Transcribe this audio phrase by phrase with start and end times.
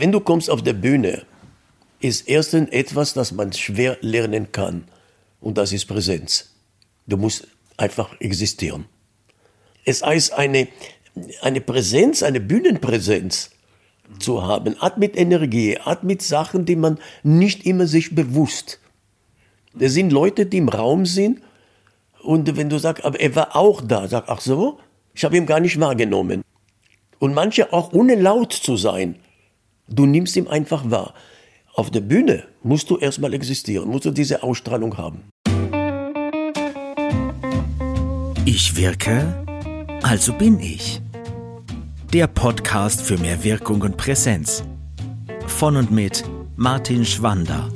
[0.00, 1.22] wenn du kommst auf der Bühne,
[2.00, 4.84] ist erstens etwas, das man schwer lernen kann.
[5.40, 6.54] Und das ist Präsenz.
[7.06, 8.86] Du musst einfach existieren.
[9.84, 10.68] Es heißt, eine,
[11.42, 13.50] eine Präsenz, eine Bühnenpräsenz
[14.18, 18.80] zu haben, hat mit Energie, hat mit Sachen, die man nicht immer sich bewusst.
[19.78, 21.40] Es sind Leute, die im Raum sind
[22.22, 24.78] und wenn du sagst, aber er war auch da, sag, ach so,
[25.14, 26.42] ich habe ihn gar nicht wahrgenommen.
[27.18, 29.16] Und manche auch ohne laut zu sein,
[29.88, 31.14] du nimmst ihn einfach wahr.
[31.74, 35.24] Auf der Bühne musst du erstmal existieren, musst du diese Ausstrahlung haben.
[38.44, 39.44] Ich wirke,
[40.02, 41.00] also bin ich.
[42.12, 44.64] Der Podcast für mehr Wirkung und Präsenz.
[45.46, 46.24] Von und mit
[46.56, 47.68] Martin Schwander.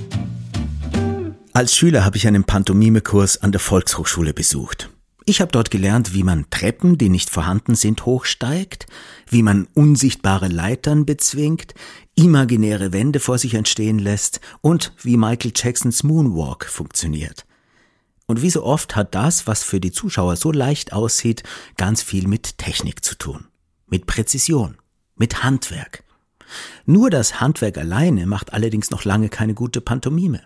[1.52, 4.88] Als Schüler habe ich einen Pantomimekurs an der Volkshochschule besucht.
[5.24, 8.86] Ich habe dort gelernt, wie man Treppen, die nicht vorhanden sind, hochsteigt,
[9.28, 11.74] wie man unsichtbare Leitern bezwingt,
[12.14, 17.46] imaginäre Wände vor sich entstehen lässt und wie Michael Jacksons Moonwalk funktioniert.
[18.26, 21.42] Und wie so oft hat das, was für die Zuschauer so leicht aussieht,
[21.76, 23.46] ganz viel mit Technik zu tun
[23.92, 24.78] mit Präzision,
[25.16, 26.02] mit Handwerk.
[26.86, 30.40] Nur das Handwerk alleine macht allerdings noch lange keine gute Pantomime.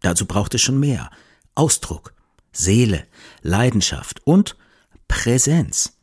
[0.00, 1.10] Dazu braucht es schon mehr.
[1.56, 2.14] Ausdruck,
[2.52, 3.04] Seele,
[3.42, 4.56] Leidenschaft und
[5.08, 5.98] Präsenz.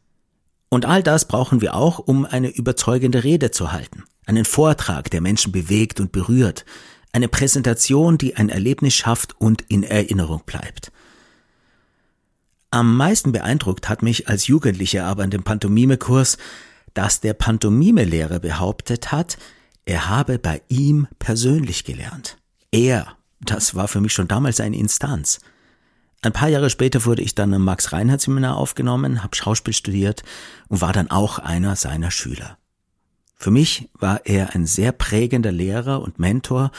[0.67, 4.03] Und all das brauchen wir auch, um eine überzeugende Rede zu halten.
[4.25, 6.65] Einen Vortrag, der Menschen bewegt und berührt.
[7.11, 10.91] Eine Präsentation, die ein Erlebnis schafft und in Erinnerung bleibt.
[12.69, 16.37] Am meisten beeindruckt hat mich als Jugendlicher aber in dem Pantomimekurs,
[16.93, 19.37] dass der Pantomime-Lehrer behauptet hat,
[19.85, 22.37] er habe bei ihm persönlich gelernt.
[22.71, 25.39] Er, das war für mich schon damals eine Instanz.
[26.21, 30.23] Ein paar Jahre später wurde ich dann im Max-Reinhardt-Seminar aufgenommen, habe Schauspiel studiert
[30.69, 32.57] und war dann auch einer seiner Schüler.
[33.41, 36.71] Für mich war er ein sehr prägender Lehrer und Mentor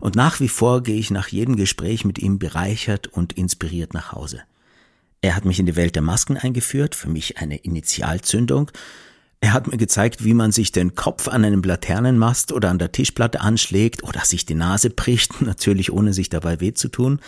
[0.00, 4.12] und nach wie vor gehe ich nach jedem Gespräch mit ihm bereichert und inspiriert nach
[4.12, 4.42] Hause.
[5.22, 8.70] Er hat mich in die Welt der Masken eingeführt, für mich eine Initialzündung,
[9.40, 12.92] er hat mir gezeigt, wie man sich den Kopf an einem Laternenmast oder an der
[12.92, 17.20] Tischplatte anschlägt oder sich die Nase bricht, natürlich ohne sich dabei weh zu tun,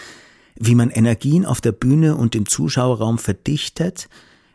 [0.57, 4.11] wie man Energien auf der Bühne und im Zuschauerraum verdichtet,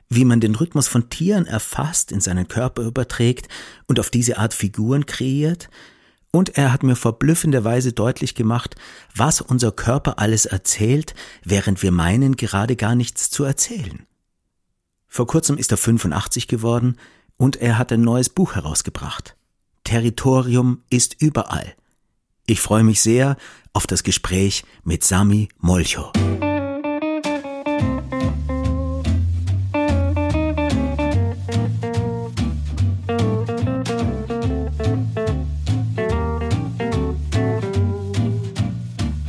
[0.09, 3.47] wie man den Rhythmus von Tieren erfasst, in seinen Körper überträgt
[3.88, 5.69] und auf diese Art Figuren kreiert,
[6.31, 8.75] und er hat mir verblüffenderweise deutlich gemacht,
[9.16, 14.06] was unser Körper alles erzählt, während wir meinen, gerade gar nichts zu erzählen.
[15.07, 16.97] Vor kurzem ist er 85 geworden,
[17.38, 19.35] und er hat ein neues Buch herausgebracht.
[19.84, 21.73] Territorium ist überall.
[22.46, 23.38] Ich freue mich sehr
[23.73, 26.12] auf das Gespräch mit Sami Molcho.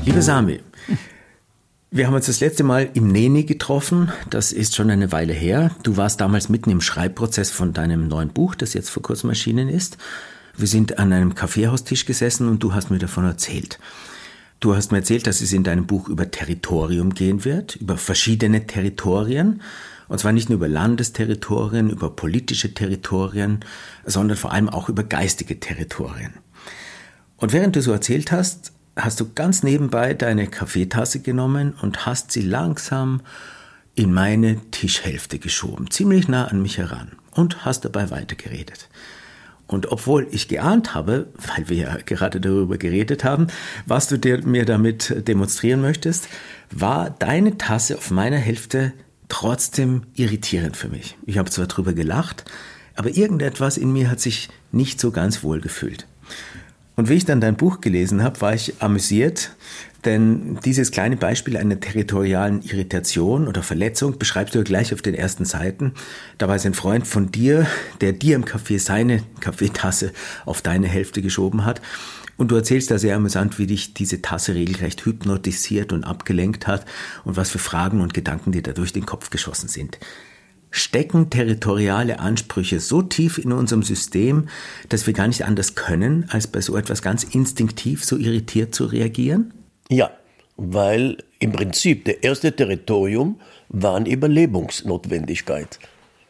[0.09, 0.61] Lieber Sami,
[1.91, 4.11] wir haben uns das letzte Mal im Neni getroffen.
[4.31, 5.71] Das ist schon eine Weile her.
[5.83, 9.69] Du warst damals mitten im Schreibprozess von deinem neuen Buch, das jetzt vor kurzem erschienen
[9.69, 9.99] ist.
[10.57, 13.79] Wir sind an einem Kaffeehaustisch gesessen und du hast mir davon erzählt.
[14.61, 18.67] Du hast mir erzählt, dass es in deinem Buch über Territorium gehen wird, über verschiedene
[18.67, 19.61] Territorien.
[20.09, 23.61] Und zwar nicht nur über Landesterritorien, über politische Territorien,
[24.07, 26.33] sondern vor allem auch über geistige Territorien.
[27.37, 32.33] Und während du so erzählt hast, hast du ganz nebenbei deine Kaffeetasse genommen und hast
[32.33, 33.21] sie langsam
[33.95, 38.89] in meine Tischhälfte geschoben, ziemlich nah an mich heran und hast dabei weitergeredet.
[39.67, 43.49] Und obwohl ich geahnt habe, weil wir ja gerade darüber geredet haben,
[43.87, 46.29] was du dir, mir damit demonstrieren möchtest,
[46.71, 48.93] war deine Tasse auf meiner Hälfte
[49.29, 51.19] trotzdem irritierend für mich.
[51.27, 52.45] Ich habe zwar drüber gelacht,
[52.97, 56.07] aber irgendetwas in mir hat sich nicht so ganz wohl gefühlt.
[56.99, 59.53] Und wie ich dann dein Buch gelesen habe, war ich amüsiert,
[60.05, 65.15] denn dieses kleine Beispiel einer territorialen Irritation oder Verletzung beschreibst du ja gleich auf den
[65.15, 65.95] ersten Seiten.
[66.39, 67.69] Da war es ein Freund von dir,
[68.01, 70.13] der dir im Café seine Kaffeetasse
[70.45, 71.81] auf deine Hälfte geschoben hat.
[72.37, 76.85] Und du erzählst da sehr amüsant, wie dich diese Tasse regelrecht hypnotisiert und abgelenkt hat
[77.23, 80.01] und was für Fragen und Gedanken dir da durch den Kopf geschossen sind
[80.71, 84.49] stecken territoriale Ansprüche so tief in unserem System,
[84.89, 88.87] dass wir gar nicht anders können, als bei so etwas ganz instinktiv so irritiert zu
[88.87, 89.55] reagieren?
[89.89, 90.11] Ja,
[90.57, 95.79] weil im Prinzip der erste Territorium war eine Überlebensnotwendigkeit.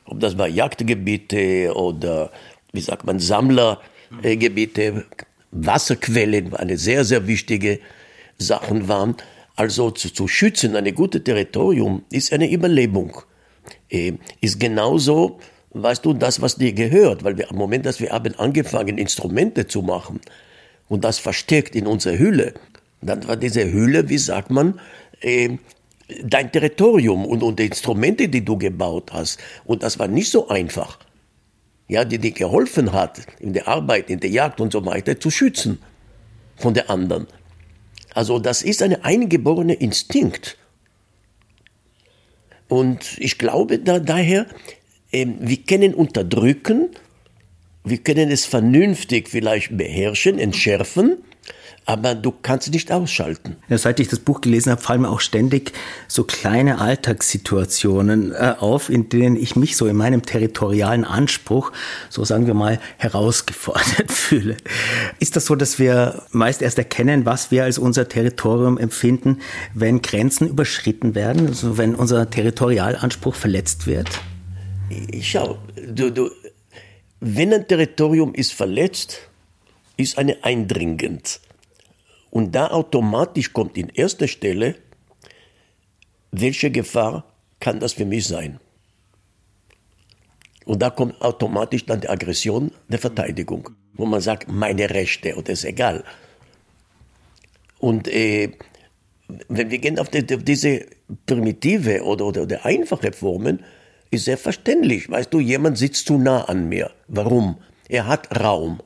[0.05, 2.31] Ob das war Jagdgebiete oder,
[2.73, 5.05] wie sagt man, Sammlergebiete,
[5.51, 7.81] Wasserquellen, eine sehr, sehr wichtige
[8.39, 9.17] Sachen waren.
[9.57, 13.23] Also zu, zu schützen, eine gute Territorium ist eine Überlebung.
[13.91, 15.39] Äh, ist genauso,
[15.71, 19.67] weißt du, das, was dir gehört, weil wir am Moment, dass wir haben angefangen, Instrumente
[19.67, 20.21] zu machen,
[20.89, 22.55] und das versteckt in unserer Hülle,
[23.03, 24.81] dann war diese Hülle, wie sagt man,
[25.21, 25.51] äh,
[26.23, 29.39] dein Territorium und, und die Instrumente, die du gebaut hast.
[29.65, 30.99] Und das war nicht so einfach.
[31.87, 35.31] Ja, die dir geholfen hat, in der Arbeit, in der Jagd und so weiter zu
[35.31, 35.79] schützen
[36.57, 37.27] von der anderen.
[38.15, 40.59] Also das ist ein eingeborener Instinkt.
[42.69, 44.47] Und ich glaube da, daher,
[45.11, 46.91] äh, wir können unterdrücken,
[47.85, 51.19] wir können es vernünftig vielleicht beherrschen, entschärfen,
[51.89, 53.57] aber du kannst nicht ausschalten.
[53.71, 55.73] Ja, seit ich das Buch gelesen habe, fallen mir auch ständig
[56.07, 61.73] so kleine Alltagssituationen äh, auf, in denen ich mich so in meinem territorialen Anspruch,
[62.11, 64.59] so sagen wir mal, herausgefordert fühle.
[65.19, 69.39] Ist das so, dass wir meist erst erkennen, was wir als unser Territorium empfinden,
[69.73, 74.11] wenn Grenzen überschritten werden, also wenn unser Territorialanspruch verletzt wird?
[75.23, 76.31] Schau, du, du,
[77.21, 79.23] wenn ein Territorium ist verletzt,
[79.97, 81.41] ist eine eindringend.
[82.39, 84.77] Und da automatisch kommt in erster Stelle,
[86.31, 87.25] welche Gefahr
[87.59, 88.61] kann das für mich sein?
[90.65, 95.53] Und da kommt automatisch dann die Aggression der Verteidigung, wo man sagt, meine Rechte oder
[95.53, 96.05] ist egal.
[97.81, 98.53] Und äh,
[99.49, 100.87] wenn wir gehen auf, die, auf diese
[101.27, 103.65] primitive oder, oder, oder einfache Formen,
[104.13, 105.11] ist sehr verständlich.
[105.11, 106.93] Weißt du, jemand sitzt zu nah an mir.
[107.09, 107.57] Warum?
[107.89, 108.81] Er hat Raum.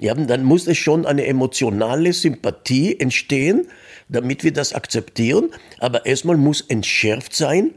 [0.00, 3.66] Ja, dann muss es schon eine emotionale Sympathie entstehen,
[4.08, 5.50] damit wir das akzeptieren.
[5.78, 7.72] Aber erstmal muss entschärft sein,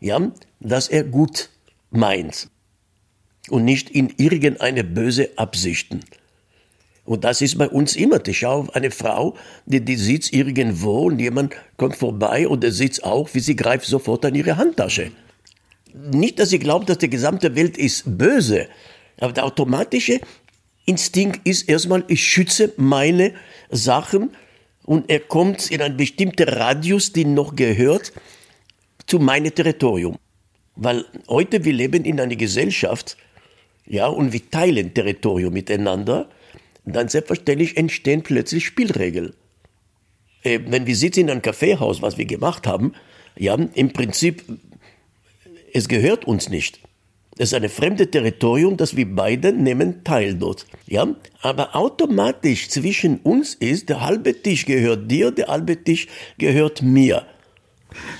[0.00, 1.50] ja, dass er gut
[1.90, 2.48] meint
[3.50, 6.00] und nicht in irgendeine böse Absichten.
[7.04, 8.26] Und das ist bei uns immer.
[8.26, 9.34] Ich schaue auf eine Frau,
[9.66, 13.86] die, die sitzt irgendwo und jemand kommt vorbei und er sitzt auch, wie sie greift
[13.86, 15.10] sofort an ihre Handtasche.
[15.92, 18.68] Nicht, dass sie glaubt, dass die gesamte Welt ist böse,
[19.18, 20.20] aber der automatische
[20.84, 23.34] Instinkt ist erstmal, ich schütze meine
[23.70, 24.30] Sachen
[24.84, 28.12] und er kommt in einen bestimmten Radius, den noch gehört,
[29.06, 30.18] zu meinem Territorium.
[30.74, 33.16] Weil heute wir leben in einer Gesellschaft,
[33.86, 36.28] ja, und wir teilen Territorium miteinander,
[36.84, 39.34] dann selbstverständlich entstehen plötzlich Spielregeln.
[40.42, 42.94] Äh, wenn wir sitzen in einem Kaffeehaus, was wir gemacht haben,
[43.36, 44.44] ja, im Prinzip,
[45.72, 46.80] es gehört uns nicht.
[47.36, 50.66] Das ist ein fremdes Territorium, das wir beide nehmen teil dort.
[50.86, 51.08] Ja,
[51.40, 57.24] aber automatisch zwischen uns ist, der halbe Tisch gehört dir, der halbe Tisch gehört mir.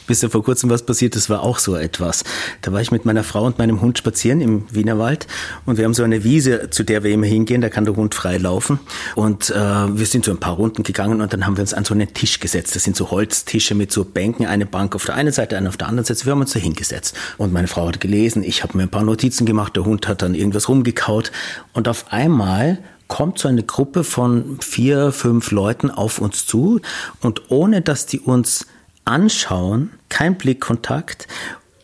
[0.07, 2.25] Bis ja vor kurzem was passiert, das war auch so etwas.
[2.61, 5.27] Da war ich mit meiner Frau und meinem Hund spazieren im Wienerwald
[5.67, 8.15] und wir haben so eine Wiese, zu der wir immer hingehen, da kann der Hund
[8.15, 8.81] frei laufen.
[9.15, 11.85] Und äh, wir sind so ein paar Runden gegangen und dann haben wir uns an
[11.85, 12.75] so einen Tisch gesetzt.
[12.75, 15.77] Das sind so Holztische mit so Bänken, eine Bank auf der einen Seite, eine auf
[15.77, 16.25] der anderen Seite.
[16.27, 17.17] Wir haben uns da hingesetzt.
[17.39, 20.23] Und meine Frau hat gelesen, ich habe mir ein paar Notizen gemacht, der Hund hat
[20.23, 21.33] dann irgendwas rumgekaut.
[21.73, 22.79] Und auf einmal
[23.09, 26.81] kommt so eine Gruppe von vier, fünf Leuten auf uns zu
[27.21, 28.67] und ohne dass die uns
[29.05, 31.29] anschauen, kein Blickkontakt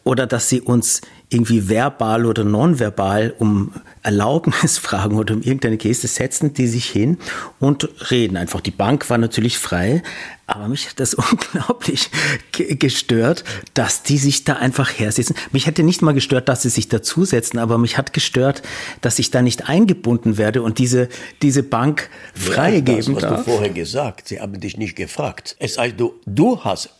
[0.05, 3.73] oder dass sie uns irgendwie verbal oder nonverbal um
[4.03, 7.19] Erlaubnis fragen oder um irgendeine Geste, setzen die sich hin
[7.61, 8.63] und reden einfach.
[8.63, 10.03] Die Bank war natürlich frei,
[10.47, 12.09] aber mich hat das unglaublich
[12.53, 13.45] gestört,
[13.75, 15.37] dass die sich da einfach hersitzen.
[15.53, 18.63] Mich hätte nicht mal gestört, dass sie sich dazusetzen, aber mich hat gestört,
[19.03, 21.11] dass ich da nicht eingebunden werde und diese,
[21.43, 25.57] diese Bank freigeben ja, das, was du vorher gesagt, sie haben dich nicht gefragt.
[25.59, 26.95] Es heißt, du, du hast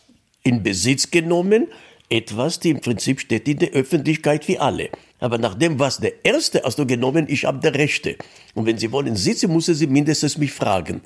[0.49, 1.67] in Besitz genommen,
[2.09, 4.89] etwas, die im Prinzip steht in der Öffentlichkeit wie alle.
[5.19, 8.15] Aber nachdem was der Erste hast du genommen, ich habe der Rechte.
[8.55, 11.01] Und wenn Sie wollen sitzen, müssen Sie mindestens mich fragen.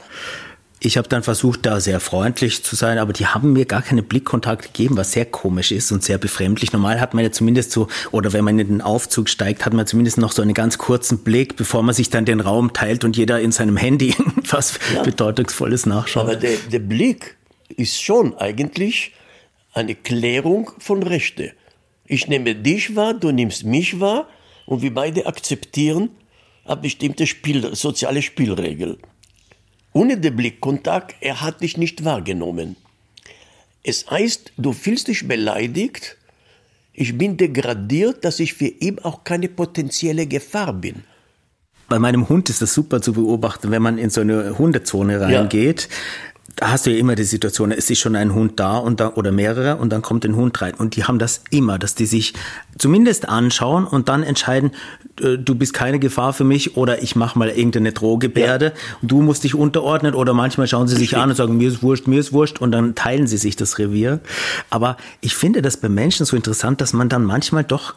[0.79, 4.03] Ich habe dann versucht, da sehr freundlich zu sein, aber die haben mir gar keinen
[4.03, 6.73] Blickkontakt gegeben, was sehr komisch ist und sehr befremdlich.
[6.73, 9.87] Normal hat man ja zumindest so, oder wenn man in den Aufzug steigt, hat man
[9.87, 13.15] zumindest noch so einen ganz kurzen Blick, bevor man sich dann den Raum teilt und
[13.15, 14.13] jeder in seinem Handy
[14.49, 15.03] was ja.
[15.03, 16.23] Bedeutungsvolles nachschaut.
[16.23, 17.37] Aber der, der Blick
[17.77, 19.13] ist schon eigentlich
[19.73, 21.53] eine Klärung von Rechte.
[22.05, 24.27] Ich nehme dich wahr, du nimmst mich wahr
[24.65, 26.09] und wir beide akzeptieren
[26.65, 28.97] eine bestimmte Spiel, soziale Spielregel.
[29.91, 32.75] Ohne den Blickkontakt, er hat dich nicht wahrgenommen.
[33.83, 36.17] Es heißt, du fühlst dich beleidigt,
[36.93, 41.03] ich bin degradiert, dass ich für ihn auch keine potenzielle Gefahr bin.
[41.89, 45.89] Bei meinem Hund ist das super zu beobachten, wenn man in so eine Hundezone reingeht.
[45.89, 48.99] Ja da hast du ja immer die Situation, es ist schon ein Hund da und
[48.99, 50.75] da, oder mehrere und dann kommt ein Hund rein.
[50.75, 52.33] Und die haben das immer, dass die sich
[52.77, 54.71] zumindest anschauen und dann entscheiden,
[55.19, 58.71] äh, du bist keine Gefahr für mich oder ich mache mal irgendeine Drohgebärde ja.
[59.01, 61.81] und du musst dich unterordnen oder manchmal schauen sie sich an und sagen, mir ist
[61.81, 64.19] wurscht, mir ist wurscht und dann teilen sie sich das Revier.
[64.69, 67.95] Aber ich finde das bei Menschen so interessant, dass man dann manchmal doch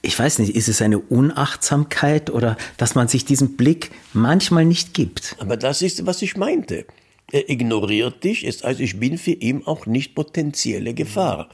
[0.00, 4.94] ich weiß nicht, ist es eine Unachtsamkeit oder dass man sich diesen Blick manchmal nicht
[4.94, 5.34] gibt?
[5.40, 6.86] Aber das ist, was ich meinte.
[7.30, 11.48] Er ignoriert dich, es heißt, ich bin für ihn auch nicht potenzielle Gefahr.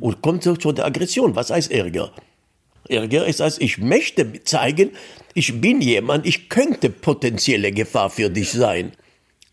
[0.00, 1.36] Und kommt zu der Aggression.
[1.36, 2.12] Was heißt Ärger?
[2.88, 4.90] Ärger ist, als ich möchte zeigen,
[5.34, 8.92] ich bin jemand, ich könnte potenzielle Gefahr für dich sein.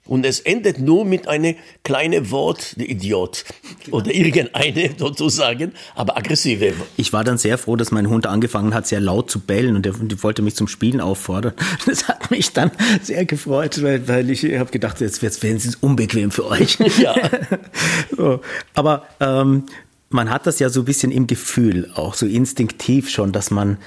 [0.10, 3.46] Und es endet nur mit einem kleinen Wort, der Idiot.
[3.92, 6.74] Oder irgendeine sozusagen, aber aggressive.
[6.98, 9.86] Ich war dann sehr froh, dass mein Hund angefangen hat, sehr laut zu bellen und
[9.86, 11.54] er wollte mich zum Spielen auffordern.
[11.86, 16.32] Das hat mich dann sehr gefreut, weil, weil ich habe gedacht, jetzt wird es unbequem
[16.32, 16.78] für euch.
[17.00, 17.16] Ja.
[18.16, 18.42] so.
[18.74, 19.66] Aber ähm,
[20.10, 23.78] man hat das ja so ein bisschen im Gefühl, auch so instinktiv schon, dass man,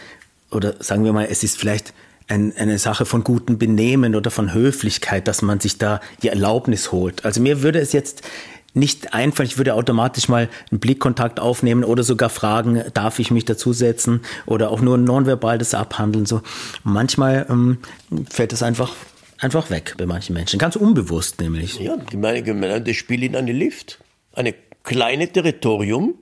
[0.50, 1.92] oder sagen wir mal, es ist vielleicht
[2.28, 6.92] ein, eine Sache von gutem Benehmen oder von Höflichkeit, dass man sich da die Erlaubnis
[6.92, 7.24] holt.
[7.24, 8.22] Also mir würde es jetzt
[8.74, 13.44] nicht einfallen, ich würde automatisch mal einen Blickkontakt aufnehmen oder sogar fragen, darf ich mich
[13.44, 16.26] dazusetzen oder auch nur nonverbal das abhandeln.
[16.26, 16.40] So.
[16.82, 17.78] manchmal ähm,
[18.30, 18.94] fällt das einfach,
[19.38, 21.78] einfach weg bei manchen Menschen, ganz unbewusst nämlich.
[21.78, 23.98] Ja, die meine, das Spiel in eine Lift.
[24.32, 26.14] Eine kleine Territorium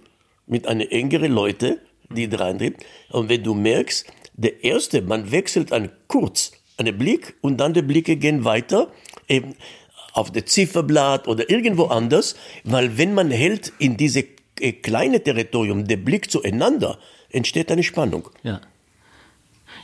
[0.46, 1.78] mit einer engeren Leute,
[2.08, 2.74] die drin.
[3.10, 4.06] Und wenn du merkst,
[4.40, 8.88] der erste, man wechselt an kurz, einen Blick und dann die Blicke gehen weiter,
[9.28, 9.54] eben
[10.12, 14.24] auf das Zifferblatt oder irgendwo anders, weil wenn man hält in diese
[14.58, 18.30] äh, kleine Territorium den Blick zueinander, entsteht eine Spannung.
[18.42, 18.60] Ja.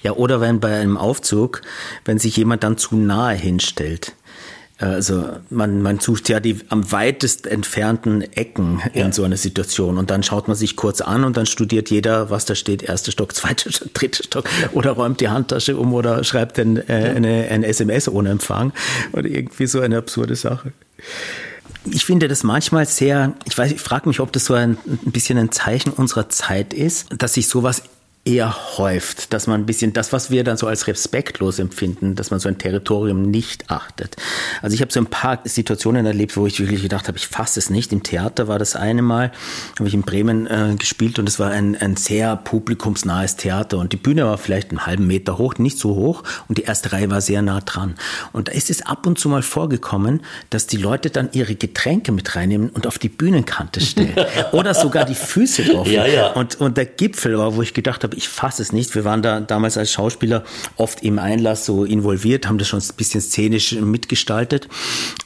[0.02, 1.62] Ja, oder wenn bei einem Aufzug,
[2.04, 4.15] wenn sich jemand dann zu nahe hinstellt.
[4.78, 9.06] Also man, man sucht ja die am weitest entfernten Ecken ja.
[9.06, 12.28] in so einer Situation und dann schaut man sich kurz an und dann studiert jeder,
[12.28, 16.24] was da steht, erster Stock, zweiter Stock, dritter Stock oder räumt die Handtasche um oder
[16.24, 18.72] schreibt ein, äh, eine, ein SMS ohne Empfang
[19.12, 20.72] oder irgendwie so eine absurde Sache.
[21.90, 25.12] Ich finde das manchmal sehr, ich weiß, ich frage mich, ob das so ein, ein
[25.12, 27.82] bisschen ein Zeichen unserer Zeit ist, dass sich sowas
[28.26, 32.30] eher häuft, dass man ein bisschen das, was wir dann so als respektlos empfinden, dass
[32.30, 34.16] man so ein Territorium nicht achtet.
[34.62, 37.60] Also ich habe so ein paar Situationen erlebt, wo ich wirklich gedacht habe, ich fasse
[37.60, 37.92] es nicht.
[37.92, 39.30] Im Theater war das eine Mal,
[39.78, 43.92] habe ich in Bremen äh, gespielt und es war ein, ein sehr publikumsnahes Theater und
[43.92, 47.10] die Bühne war vielleicht einen halben Meter hoch, nicht so hoch und die erste Reihe
[47.10, 47.94] war sehr nah dran.
[48.32, 52.10] Und da ist es ab und zu mal vorgekommen, dass die Leute dann ihre Getränke
[52.10, 54.16] mit reinnehmen und auf die Bühnenkante stellen
[54.52, 55.86] oder sogar die Füße drauf.
[55.86, 56.32] Ja, ja.
[56.32, 58.94] Und, und der Gipfel war, wo ich gedacht habe, ich fasse es nicht.
[58.94, 60.44] Wir waren da damals als Schauspieler
[60.76, 64.68] oft im Einlass so involviert, haben das schon ein bisschen szenisch mitgestaltet.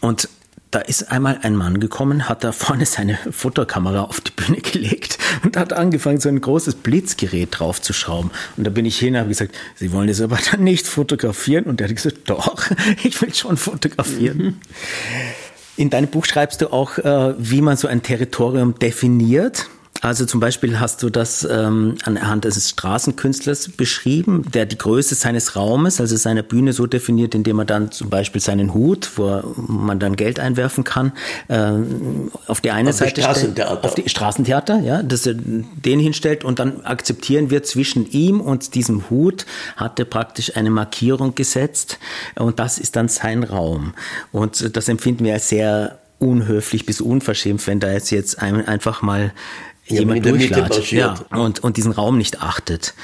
[0.00, 0.28] Und
[0.70, 5.18] da ist einmal ein Mann gekommen, hat da vorne seine Fotokamera auf die Bühne gelegt
[5.42, 8.30] und hat angefangen, so ein großes Blitzgerät draufzuschrauben.
[8.56, 11.64] Und da bin ich hin und habe gesagt, Sie wollen das aber dann nicht fotografieren?
[11.64, 12.70] Und er hat gesagt, doch,
[13.02, 14.38] ich will schon fotografieren.
[14.38, 14.56] Mhm.
[15.76, 19.66] In deinem Buch schreibst du auch, äh, wie man so ein Territorium definiert.
[20.00, 25.56] Also zum Beispiel hast du das ähm, anhand des Straßenkünstlers beschrieben, der die Größe seines
[25.56, 29.98] Raumes, also seiner Bühne so definiert, indem er dann zum Beispiel seinen Hut, wo man
[29.98, 31.12] dann Geld einwerfen kann,
[31.48, 31.72] äh,
[32.46, 36.58] auf die eine auf Seite stellt, auf die Straßentheater, ja, dass er den hinstellt und
[36.58, 39.44] dann akzeptieren wir zwischen ihm und diesem Hut
[39.76, 41.98] hat er praktisch eine Markierung gesetzt
[42.36, 43.92] und das ist dann sein Raum.
[44.32, 49.32] Und das empfinden wir als sehr unhöflich bis unverschämt, wenn da jetzt jetzt einfach mal
[49.90, 52.94] jemand durchlatscht ja, und, und diesen Raum nicht achtet.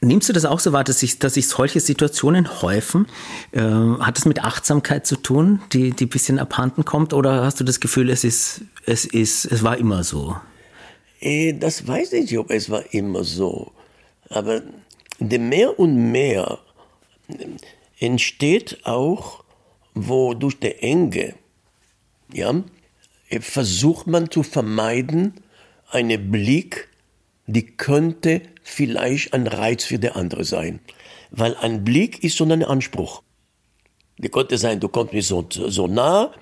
[0.00, 3.06] Nimmst du das auch so wahr, dass sich, dass sich solche Situationen häufen?
[3.50, 7.12] Äh, hat es mit Achtsamkeit zu tun, die, die ein bisschen abhanden kommt?
[7.12, 10.36] Oder hast du das Gefühl, es ist, es ist, es war immer so?
[11.20, 13.72] Äh, das weiß ich nicht, ob es war immer so.
[14.28, 14.62] Aber
[15.18, 16.58] mehr und mehr
[17.98, 19.42] entsteht auch,
[19.94, 21.34] wo durch die Enge,
[22.32, 22.54] ja,
[23.40, 25.34] versucht man zu vermeiden,
[25.90, 26.88] einen Blick,
[27.46, 30.80] die könnte vielleicht ein Reiz für der andere sein.
[31.30, 33.22] Weil ein Blick ist schon ein Anspruch.
[34.18, 36.32] Der könnte sein, du kommst mir so, so nah,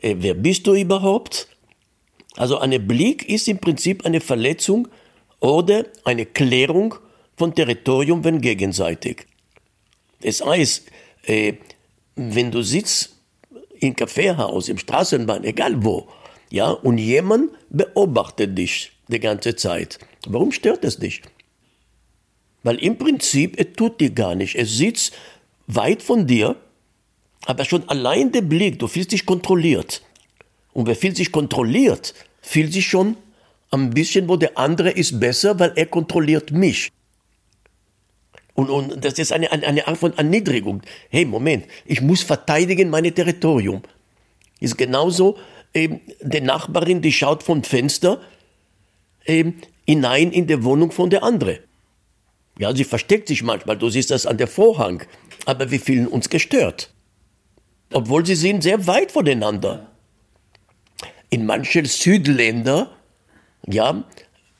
[0.00, 1.48] äh, wer bist du überhaupt?
[2.36, 4.88] Also ein Blick ist im Prinzip eine Verletzung
[5.40, 6.94] oder eine Klärung
[7.36, 9.26] von Territorium, wenn gegenseitig.
[10.22, 10.90] Das heißt,
[11.26, 11.54] äh,
[12.16, 13.16] wenn du sitzt
[13.80, 16.08] im Kaffeehaus, im Straßenbahn, egal wo,
[16.50, 19.98] ja, und jemand beobachtet dich, die ganze Zeit.
[20.26, 21.22] Warum stört es dich?
[22.62, 24.54] Weil im Prinzip, es tut dir gar nicht.
[24.56, 25.14] Es sitzt
[25.66, 26.56] weit von dir,
[27.46, 30.02] aber schon allein der Blick, du fühlst dich kontrolliert.
[30.72, 33.16] Und wer fühlt sich kontrolliert, fühlt sich schon
[33.70, 36.90] ein bisschen, wo der andere ist besser, weil er kontrolliert mich.
[38.54, 40.82] Und, und das ist eine, eine, Art von Erniedrigung.
[41.10, 43.82] Hey, Moment, ich muss verteidigen mein Territorium.
[44.60, 45.36] Ist genauso,
[45.74, 48.20] eben, die Nachbarin, die schaut vom Fenster,
[49.26, 49.54] ähm,
[49.86, 51.58] hinein in die Wohnung von der anderen.
[52.58, 55.02] Ja, sie versteckt sich manchmal, du siehst das an der Vorhang,
[55.44, 56.90] aber wir fühlen uns gestört.
[57.92, 59.90] Obwohl sie sind sehr weit voneinander.
[61.30, 62.88] In manchen Südländern,
[63.66, 64.04] ja,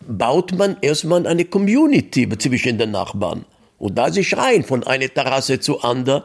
[0.01, 3.45] baut man erstmal eine Community zwischen den Nachbarn.
[3.79, 6.25] Und da sie schreien von einer Terrasse zur anderen,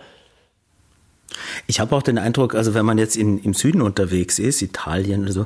[1.67, 5.23] ich habe auch den Eindruck, also wenn man jetzt in, im Süden unterwegs ist, Italien
[5.23, 5.45] oder so,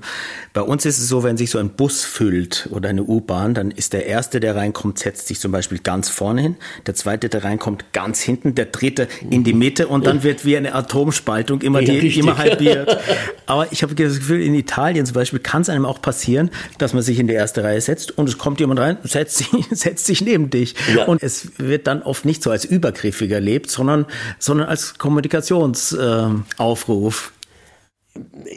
[0.53, 3.71] bei uns ist es so, wenn sich so ein Bus füllt oder eine U-Bahn, dann
[3.71, 7.43] ist der Erste, der reinkommt, setzt sich zum Beispiel ganz vorne hin, der Zweite, der
[7.43, 11.81] reinkommt, ganz hinten, der Dritte in die Mitte und dann wird wie eine Atomspaltung immer,
[11.81, 12.97] die, ja, immer halbiert.
[13.45, 16.93] Aber ich habe das Gefühl, in Italien zum Beispiel kann es einem auch passieren, dass
[16.93, 20.05] man sich in die erste Reihe setzt und es kommt jemand rein, setzt sich, setzt
[20.05, 20.75] sich neben dich.
[20.95, 21.05] Ja.
[21.05, 24.05] Und es wird dann oft nicht so als übergriffig erlebt, sondern,
[24.39, 25.82] sondern als Kommunikationsaufruf.
[25.91, 26.29] Äh,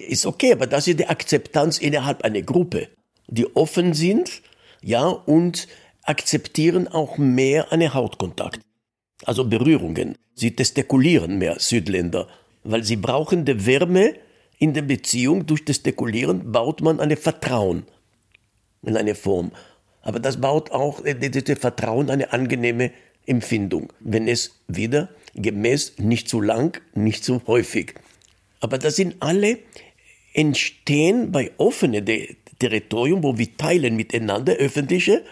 [0.08, 2.88] ist okay, aber das ist die Akzeptanz innerhalb einer Gruppe,
[3.26, 4.42] die offen sind,
[4.82, 5.66] ja, und
[6.02, 8.60] akzeptieren auch mehr einen Hautkontakt.
[9.24, 10.16] Also Berührungen.
[10.34, 12.28] Sie testikulieren mehr Südländer,
[12.62, 14.14] weil sie brauchen die Wärme
[14.58, 15.46] in der Beziehung.
[15.46, 17.84] Durch das Dekulieren baut man ein Vertrauen
[18.82, 19.52] in eine Form.
[20.02, 22.92] Aber das baut auch äh, das Vertrauen eine angenehme
[23.26, 27.94] Empfindung, wenn es wieder gemäß nicht zu lang, nicht zu häufig.
[28.60, 29.58] Aber das sind alle
[30.34, 32.04] entstehen bei offenen
[32.58, 35.24] Territorium, wo wir teilen miteinander öffentliche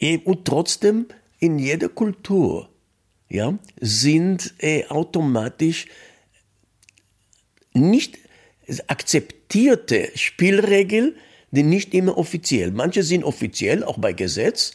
[0.00, 1.06] eh, und trotzdem
[1.38, 2.68] in jeder Kultur
[3.28, 5.86] ja, sind äh, automatisch
[7.72, 8.18] nicht
[8.86, 11.16] akzeptierte Spielregeln,
[11.50, 12.70] die nicht immer offiziell.
[12.70, 14.74] Manche sind offiziell, auch bei Gesetz,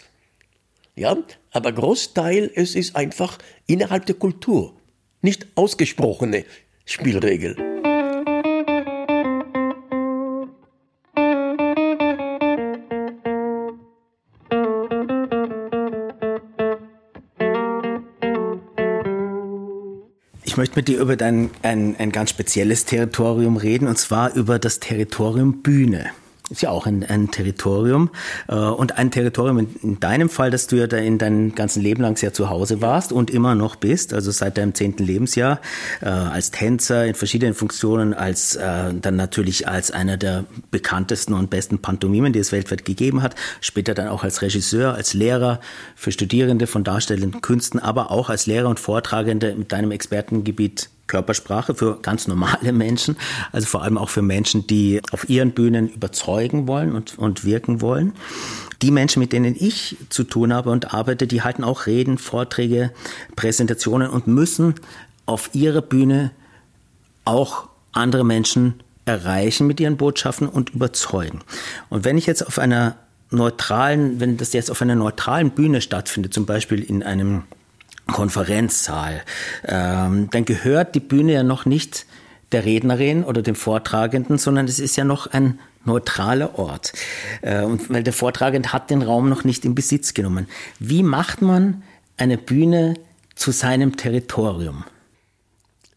[0.97, 1.15] ja,
[1.51, 3.37] aber Großteil es ist einfach
[3.67, 4.73] innerhalb der Kultur,
[5.21, 6.43] nicht ausgesprochene
[6.85, 7.55] Spielregel.
[20.43, 24.57] Ich möchte mit dir über dein, ein, ein ganz spezielles Territorium reden, und zwar über
[24.57, 26.09] das Territorium Bühne
[26.49, 28.09] ist ja auch ein, ein Territorium.
[28.47, 31.81] Äh, und ein Territorium in, in, deinem Fall, dass du ja da in deinem ganzen
[31.81, 35.59] Leben lang sehr zu Hause warst und immer noch bist, also seit deinem zehnten Lebensjahr
[36.01, 41.49] äh, als Tänzer in verschiedenen Funktionen, als äh, dann natürlich als einer der bekanntesten und
[41.49, 45.59] besten Pantomimen, die es weltweit gegeben hat, später dann auch als Regisseur, als Lehrer
[45.95, 51.73] für Studierende von darstellenden Künsten, aber auch als Lehrer und Vortragende mit deinem Expertengebiet Körpersprache
[51.73, 53.17] für ganz normale Menschen,
[53.51, 57.81] also vor allem auch für Menschen, die auf ihren Bühnen überzeugen wollen und, und wirken
[57.81, 58.13] wollen.
[58.81, 62.91] Die Menschen, mit denen ich zu tun habe und arbeite, die halten auch Reden, Vorträge,
[63.35, 64.75] Präsentationen und müssen
[65.25, 66.31] auf ihrer Bühne
[67.25, 71.39] auch andere Menschen erreichen mit ihren Botschaften und überzeugen.
[71.89, 72.97] Und wenn ich jetzt auf einer
[73.31, 77.43] neutralen, wenn das jetzt auf einer neutralen Bühne stattfindet, zum Beispiel in einem
[78.07, 79.23] Konferenzsaal,
[79.65, 82.05] ähm, dann gehört die Bühne ja noch nicht
[82.51, 86.93] der Rednerin oder dem Vortragenden, sondern es ist ja noch ein neutraler Ort.
[87.41, 90.47] Äh, und weil der Vortragende hat den Raum noch nicht in Besitz genommen.
[90.79, 91.83] Wie macht man
[92.17, 92.95] eine Bühne
[93.35, 94.85] zu seinem Territorium?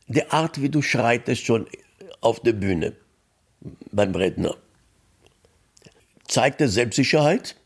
[0.08, 1.66] Die Art, wie du schreitest schon
[2.20, 2.94] auf der Bühne
[3.92, 4.56] beim Redner,
[6.26, 7.56] zeigt er Selbstsicherheit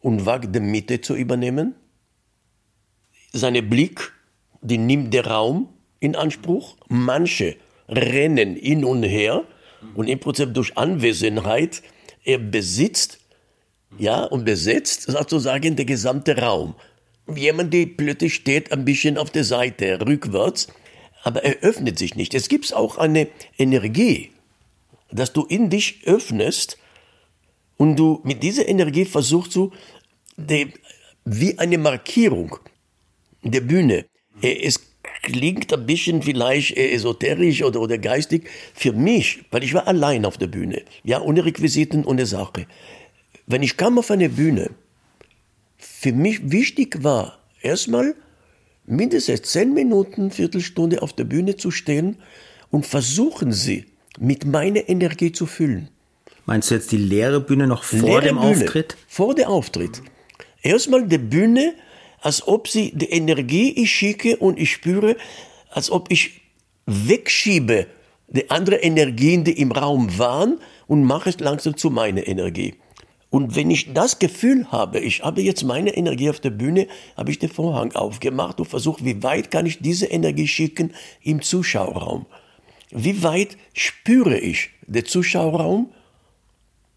[0.00, 1.74] und wagt die Mitte zu übernehmen
[3.32, 4.12] seine Blick,
[4.60, 5.68] die nimmt der Raum
[6.00, 6.76] in Anspruch.
[6.88, 7.56] Manche
[7.88, 9.44] rennen hin und her
[9.94, 11.82] und im Prinzip durch Anwesenheit,
[12.24, 13.18] er besitzt,
[13.98, 16.74] ja, und besetzt sozusagen der gesamte Raum.
[17.34, 20.68] Jemand, der plötzlich steht ein bisschen auf der Seite, rückwärts,
[21.22, 22.34] aber er öffnet sich nicht.
[22.34, 24.30] Es gibt auch eine Energie,
[25.10, 26.78] dass du in dich öffnest
[27.76, 29.72] und du mit dieser Energie versuchst du,
[31.24, 32.58] wie eine Markierung,
[33.42, 34.06] der Bühne.
[34.40, 34.80] Es
[35.22, 40.38] klingt ein bisschen vielleicht esoterisch oder, oder geistig für mich, weil ich war allein auf
[40.38, 42.66] der Bühne, ja, ohne Requisiten, ohne Sache.
[43.46, 44.70] Wenn ich kam auf eine Bühne,
[45.76, 48.14] für mich wichtig war, erstmal
[48.86, 52.16] mindestens zehn Minuten, Viertelstunde auf der Bühne zu stehen
[52.70, 53.86] und versuchen Sie,
[54.18, 55.88] mit meiner Energie zu füllen.
[56.44, 58.96] Meinst du jetzt die leere Bühne noch vor leere dem Bühne, Auftritt?
[59.06, 60.02] Vor dem Auftritt.
[60.62, 61.74] Erstmal die Bühne
[62.22, 65.16] als ob sie die Energie ich schicke und ich spüre,
[65.70, 66.40] als ob ich
[66.86, 67.86] wegschiebe
[68.28, 72.74] die andere Energien, die im Raum waren und mache es langsam zu meiner Energie.
[73.28, 77.30] Und wenn ich das Gefühl habe, ich habe jetzt meine Energie auf der Bühne, habe
[77.30, 82.26] ich den Vorhang aufgemacht und versucht, wie weit kann ich diese Energie schicken im Zuschauerraum?
[82.90, 85.90] Wie weit spüre ich den Zuschauerraum?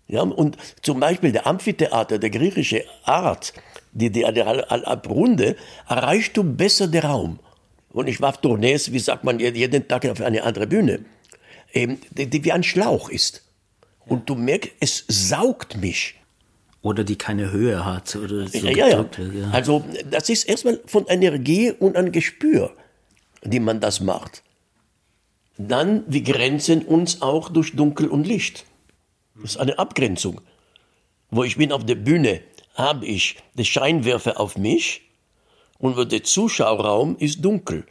[0.08, 3.54] Ja, und zum Beispiel der Amphitheater, der griechische Art,
[3.96, 5.56] die, die, die Runde,
[5.88, 7.40] erreichst du besser den Raum.
[7.92, 11.06] Und ich war auf Tournees, wie sagt man, jeden Tag auf eine andere Bühne,
[11.74, 13.42] ähm, die, die wie ein Schlauch ist.
[14.06, 16.16] Und du merkst, es saugt mich.
[16.82, 18.16] Oder die keine Höhe hat.
[18.16, 19.50] Oder so ja, ja, ja.
[19.52, 22.76] Also das ist erstmal von Energie und ein Gespür,
[23.44, 24.44] die man das macht.
[25.58, 28.66] Dann, wir grenzen uns auch durch Dunkel und Licht.
[29.36, 30.42] Das ist eine Abgrenzung.
[31.32, 32.42] Wo ich bin auf der Bühne,
[32.76, 35.02] habe ich die Scheinwerfer auf mich
[35.80, 37.86] und der Zuschauerraum ist dunkel.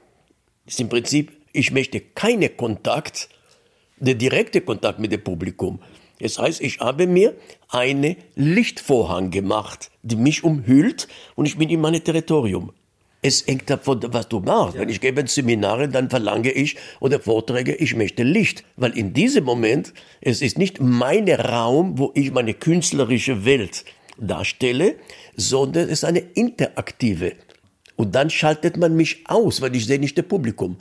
[0.64, 3.28] Das ist im Prinzip, ich möchte keinen Kontakt,
[3.96, 5.80] der direkte Kontakt mit dem Publikum.
[6.20, 7.34] Das heißt, ich habe mir
[7.68, 12.72] einen Lichtvorhang gemacht, die mich umhüllt und ich bin in meinem Territorium.
[13.20, 14.74] Es hängt davon, was du machst.
[14.74, 14.82] Ja.
[14.82, 18.64] Wenn ich gebe Seminare, dann verlange ich oder Vorträge, ich möchte Licht.
[18.76, 23.86] Weil in diesem Moment, es ist nicht mein Raum, wo ich meine künstlerische Welt
[24.18, 24.96] darstelle,
[25.36, 27.32] sondern es ist eine interaktive.
[27.96, 30.76] Und dann schaltet man mich aus, weil ich sehe nicht das Publikum.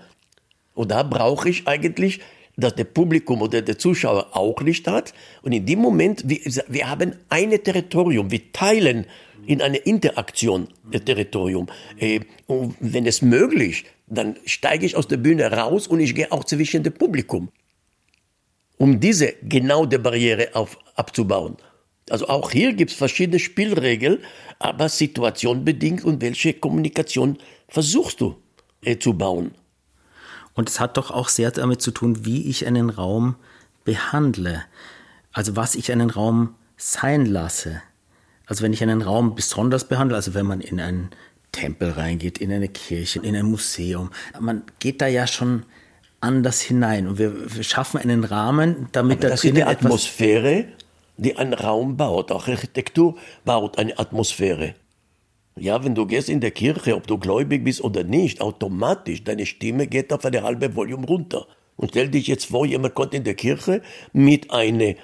[0.74, 2.22] Und da brauche ich eigentlich
[2.58, 5.14] dass der Publikum oder der Zuschauer auch nicht hat.
[5.42, 9.06] Und in dem Moment, wir, wir haben ein Territorium, wir teilen
[9.46, 11.68] in eine Interaktion das Territorium.
[11.98, 16.32] Äh, und wenn es möglich, dann steige ich aus der Bühne raus und ich gehe
[16.32, 17.50] auch zwischen dem Publikum,
[18.78, 21.58] um diese genau die Barriere auf, abzubauen.
[22.10, 24.20] Also auch hier gibt es verschiedene Spielregeln,
[24.60, 27.38] aber situationbedingt und welche Kommunikation
[27.70, 28.36] versuchst du
[28.82, 29.52] äh, zu bauen.
[30.54, 33.36] Und es hat doch auch sehr damit zu tun, wie ich einen Raum
[33.84, 34.64] behandle.
[35.32, 37.82] Also was ich einen Raum sein lasse.
[38.46, 41.10] Also wenn ich einen Raum besonders behandle, also wenn man in einen
[41.52, 45.66] Tempel reingeht, in eine Kirche, in ein Museum, man geht da ja schon
[46.20, 50.66] anders hinein und wir, wir schaffen einen Rahmen, damit Aber da das ist die Atmosphäre,
[51.18, 52.32] die einen Raum baut.
[52.32, 54.76] Auch Architektur baut eine Atmosphäre.
[55.56, 59.46] Ja, wenn du gehst in der Kirche, ob du gläubig bist oder nicht, automatisch, deine
[59.46, 61.46] Stimme geht auf eine halbe Volume runter.
[61.76, 63.82] Und stell dich jetzt vor, jemand kommt in der Kirche
[64.14, 64.96] mit einem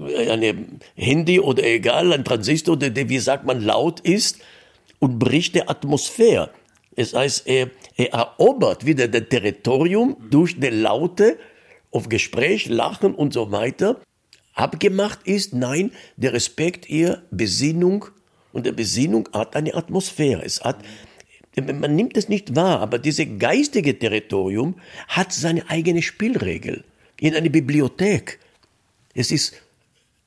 [0.00, 0.54] eine
[0.96, 4.40] Handy oder egal, ein Transistor, der, wie sagt man, laut ist
[4.98, 6.50] und bricht die Atmosphäre.
[6.96, 11.38] Das heißt, er, er erobert wieder das Territorium durch die Laute
[11.90, 14.00] auf Gespräch, Lachen und so weiter.
[14.54, 18.06] Abgemacht ist, nein, der Respekt, ihr Besinnung,
[18.52, 20.44] und der Besinnung hat eine Atmosphäre.
[20.44, 20.84] Es hat,
[21.56, 24.76] man nimmt es nicht wahr, aber dieses geistige Territorium
[25.08, 26.84] hat seine eigene Spielregel.
[27.18, 28.38] In einer Bibliothek.
[29.14, 29.54] Es ist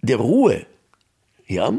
[0.01, 0.65] der Ruhe,
[1.47, 1.73] ja,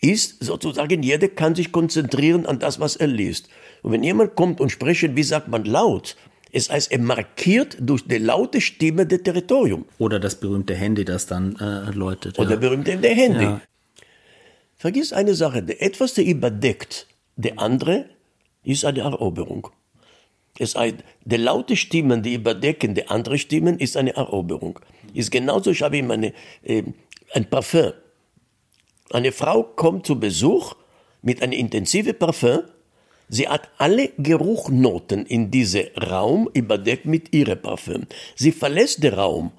[0.00, 3.48] ist sozusagen, jeder kann sich konzentrieren an das, was er liest.
[3.82, 6.16] Und wenn jemand kommt und spricht, wie sagt man laut,
[6.56, 9.84] es heißt, er markiert durch die laute Stimme das Territorium.
[9.98, 12.38] Oder das berühmte Handy, das dann äh, läutet.
[12.38, 12.56] Oder ja.
[12.56, 13.44] berühmte Handy.
[13.44, 13.60] Ja.
[14.78, 18.06] Vergiss eine Sache, etwas, der überdeckt, der andere
[18.64, 19.68] ist eine Eroberung.
[20.58, 24.80] Es heißt, der laute Stimmen, die überdecken, der andere Stimmen, ist eine Eroberung.
[25.12, 26.84] Ist genauso, ich habe immer eine, äh,
[27.34, 27.92] ein Parfum.
[29.10, 30.74] Eine Frau kommt zu Besuch
[31.20, 32.60] mit einem intensiven Parfum.
[33.28, 38.06] Sie hat alle Geruchnoten in diesem Raum überdeckt mit ihrem Parfum.
[38.36, 39.50] Sie verlässt den Raum,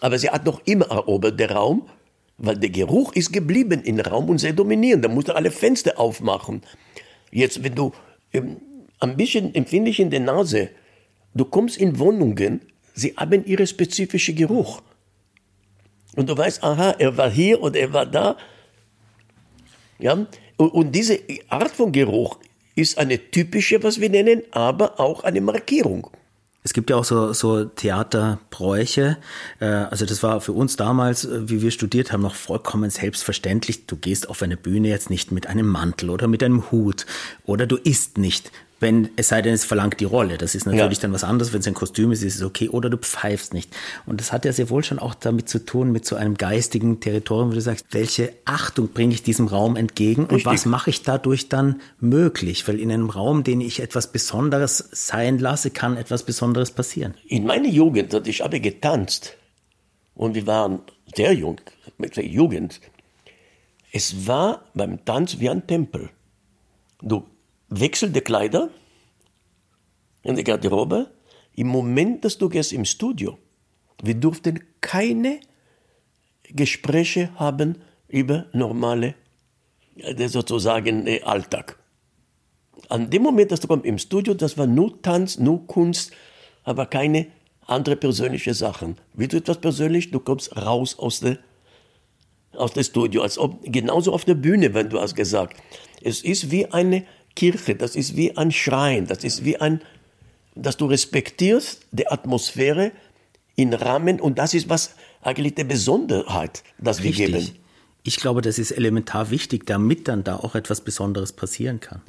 [0.00, 1.88] aber sie hat noch immer erobert den Raum
[2.38, 5.04] weil der Geruch ist geblieben im Raum und sehr dominierend.
[5.04, 6.62] Da musst du alle Fenster aufmachen.
[7.32, 7.92] Jetzt, wenn du
[8.32, 8.58] ähm,
[9.00, 10.70] ein bisschen empfindlich in der Nase,
[11.34, 12.62] du kommst in Wohnungen,
[12.94, 14.80] sie haben ihren spezifischen Geruch.
[16.14, 18.36] Und du weißt, aha, er war hier oder er war da.
[19.98, 20.26] Ja?
[20.56, 22.38] Und diese Art von Geruch
[22.78, 26.10] ist eine typische, was wir nennen, aber auch eine Markierung.
[26.64, 29.16] Es gibt ja auch so, so Theaterbräuche.
[29.58, 33.86] Äh, also das war für uns damals, äh, wie wir studiert haben, noch vollkommen selbstverständlich.
[33.86, 37.06] Du gehst auf eine Bühne jetzt nicht mit einem Mantel oder mit einem Hut
[37.44, 40.38] oder du isst nicht wenn es sei denn, es verlangt die Rolle.
[40.38, 41.02] Das ist natürlich ja.
[41.02, 41.52] dann was anderes.
[41.52, 42.68] Wenn es ein Kostüm ist, ist es okay.
[42.68, 43.74] Oder du pfeifst nicht.
[44.06, 47.00] Und das hat ja sehr wohl schon auch damit zu tun, mit so einem geistigen
[47.00, 50.46] Territorium, wo du sagst, welche Achtung bringe ich diesem Raum entgegen Richtig.
[50.46, 52.68] und was mache ich dadurch dann möglich?
[52.68, 57.14] Weil in einem Raum, den ich etwas Besonderes sein lasse, kann etwas Besonderes passieren.
[57.26, 59.36] In meiner Jugend, ich habe getanzt
[60.14, 60.80] und wir waren
[61.14, 61.60] sehr jung,
[61.96, 62.80] mit der Jugend.
[63.92, 66.10] Es war beim Tanz wie ein Tempel.
[67.00, 67.24] Du
[67.68, 68.70] Wechsel der Kleider
[70.22, 71.10] in der Garderobe.
[71.54, 73.38] Im Moment, dass du gehst im Studio,
[74.02, 75.40] wir durften keine
[76.44, 77.78] Gespräche haben
[78.08, 79.14] über normale,
[80.28, 81.78] sozusagen äh, Alltag.
[82.88, 86.12] An dem Moment, dass du kommst im Studio, das war nur Tanz, nur Kunst,
[86.62, 87.26] aber keine
[87.66, 88.96] andere persönliche Sachen.
[89.14, 91.38] Wie du etwas persönlich, du kommst raus aus der
[92.54, 95.56] aus dem Studio, als ob genauso auf der Bühne, wenn du hast gesagt.
[96.02, 97.04] Es ist wie eine
[97.34, 99.80] Kirche, das ist wie ein Schrein, das ist wie ein,
[100.54, 102.92] dass du respektierst die Atmosphäre
[103.54, 107.50] in Rahmen und das ist was eigentlich die Besonderheit, das wir geben.
[108.02, 112.00] Ich glaube, das ist elementar wichtig, damit dann da auch etwas Besonderes passieren kann.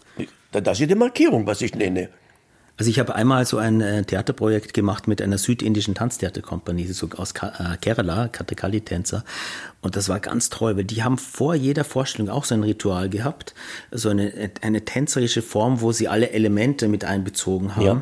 [0.52, 2.10] Das ist die Markierung, was ich nenne.
[2.80, 7.34] Also ich habe einmal so ein äh, Theaterprojekt gemacht mit einer südindischen Tanztheaterkompanie, so aus
[7.34, 9.26] äh, Kerala, Kathakali-Tänzer.
[9.82, 13.10] Und das war ganz toll, weil die haben vor jeder Vorstellung auch so ein Ritual
[13.10, 13.54] gehabt,
[13.92, 17.86] so eine, eine tänzerische Form, wo sie alle Elemente mit einbezogen haben.
[17.86, 18.02] Ja.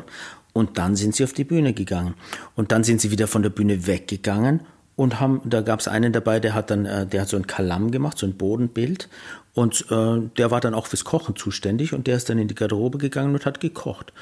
[0.52, 2.14] Und dann sind sie auf die Bühne gegangen.
[2.54, 4.60] Und dann sind sie wieder von der Bühne weggegangen
[4.94, 7.46] und haben, da gab es einen dabei, der hat dann, äh, der hat so ein
[7.46, 9.08] Kalam gemacht, so ein Bodenbild
[9.54, 12.54] und äh, der war dann auch fürs Kochen zuständig und der ist dann in die
[12.54, 14.12] Garderobe gegangen und hat gekocht.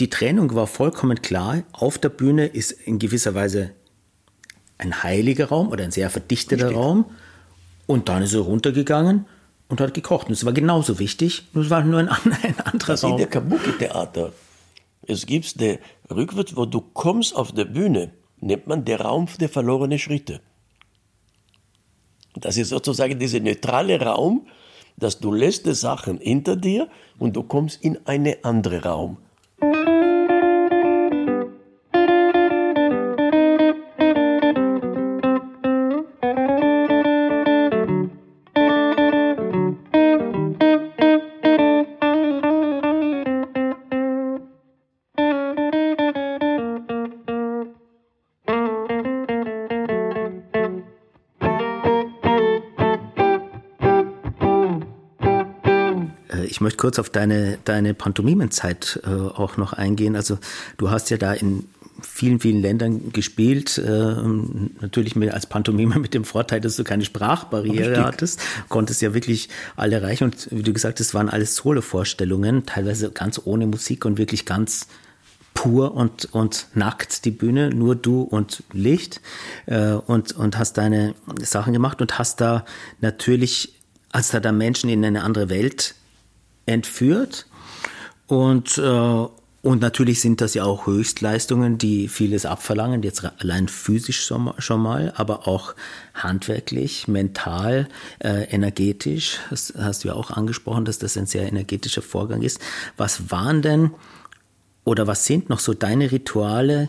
[0.00, 1.62] Die Trennung war vollkommen klar.
[1.72, 3.72] Auf der Bühne ist in gewisser Weise
[4.78, 6.78] ein heiliger Raum oder ein sehr verdichteter Richtig.
[6.78, 7.06] Raum
[7.86, 9.26] und dann ist er runtergegangen
[9.68, 10.28] und hat gekocht.
[10.28, 12.08] Und es war genauso wichtig, nur es war nur ein,
[12.42, 13.12] ein anderer das Raum.
[13.12, 14.32] Ist der Kabuki-Theater.
[15.02, 15.78] Es gibt der
[16.10, 20.40] rückwärts, wo du kommst auf der Bühne nennt man der Raum der verlorenen Schritte.
[22.34, 24.46] Das ist sozusagen dieser neutrale Raum,
[24.96, 29.16] dass du lässt die Sachen hinter dir und du kommst in einen anderen Raum.
[56.66, 60.16] Möchte kurz auf deine, deine Pantomimenzeit äh, auch noch eingehen.
[60.16, 60.38] Also
[60.78, 61.68] du hast ja da in
[62.02, 63.78] vielen, vielen Ländern gespielt.
[63.78, 64.16] Äh,
[64.80, 68.04] natürlich mit, als Pantomime mit dem Vorteil, dass du keine Sprachbarriere Richtig.
[68.04, 68.40] hattest.
[68.68, 70.24] Konntest ja wirklich alle erreichen.
[70.24, 74.88] Und wie du gesagt hast, waren alles Solo-Vorstellungen, teilweise ganz ohne Musik und wirklich ganz
[75.54, 79.20] pur und, und nackt die Bühne, nur du und Licht
[79.66, 82.64] äh, und, und hast deine Sachen gemacht und hast da
[83.00, 83.72] natürlich,
[84.10, 85.94] als da da Menschen in eine andere Welt
[86.66, 87.46] entführt.
[88.26, 89.26] Und, äh,
[89.62, 95.12] und natürlich sind das ja auch Höchstleistungen, die vieles abverlangen, jetzt allein physisch schon mal,
[95.16, 95.74] aber auch
[96.14, 97.88] handwerklich, mental,
[98.20, 99.38] äh, energetisch.
[99.50, 102.60] Das hast du ja auch angesprochen, dass das ein sehr energetischer Vorgang ist.
[102.96, 103.90] Was waren denn
[104.84, 106.88] oder was sind noch so deine Rituale,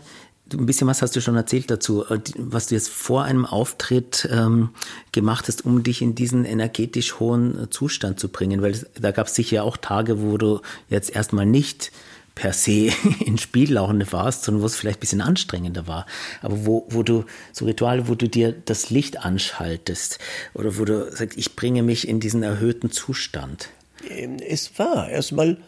[0.52, 4.28] ein bisschen was hast du schon erzählt dazu, äh, was du jetzt vor einem Auftritt
[4.30, 4.70] ähm,
[5.12, 8.62] gemacht hast, um dich in diesen energetisch hohen äh, Zustand zu bringen.
[8.62, 11.92] Weil da gab es sicher auch Tage, wo du jetzt erstmal nicht
[12.34, 12.90] per se
[13.24, 16.06] in Spiellaune warst, sondern wo es vielleicht ein bisschen anstrengender war.
[16.40, 20.18] Aber wo, wo du, so Rituale, wo du dir das Licht anschaltest
[20.54, 23.68] oder wo du sagst, ich bringe mich in diesen erhöhten Zustand.
[24.08, 25.58] Ähm, es war erstmal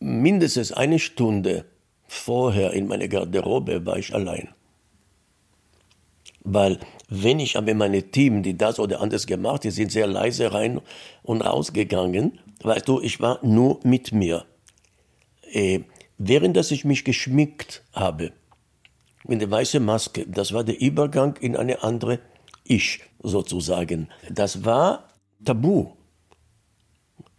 [0.00, 1.64] mindestens eine Stunde
[2.10, 4.48] vorher in meiner Garderobe war ich allein.
[6.42, 10.52] Weil wenn ich habe meine Team, die das oder anders gemacht, die sind sehr leise
[10.52, 10.80] rein
[11.22, 14.44] und rausgegangen, weißt du, ich war nur mit mir.
[15.52, 15.80] Äh,
[16.18, 18.32] während dass ich mich geschmückt habe,
[19.24, 22.18] mit der weißen Maske, das war der Übergang in eine andere
[22.64, 24.08] Ich sozusagen.
[24.28, 25.10] Das war
[25.44, 25.92] tabu.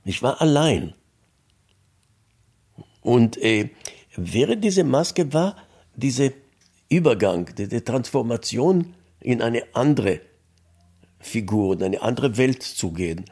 [0.06, 0.94] Ich war allein.
[3.02, 3.70] Und äh,
[4.16, 5.56] Während diese Maske war
[5.96, 6.30] dieser
[6.90, 10.20] Übergang, die Transformation in eine andere
[11.20, 13.26] Figur, in eine andere Welt zu gehen.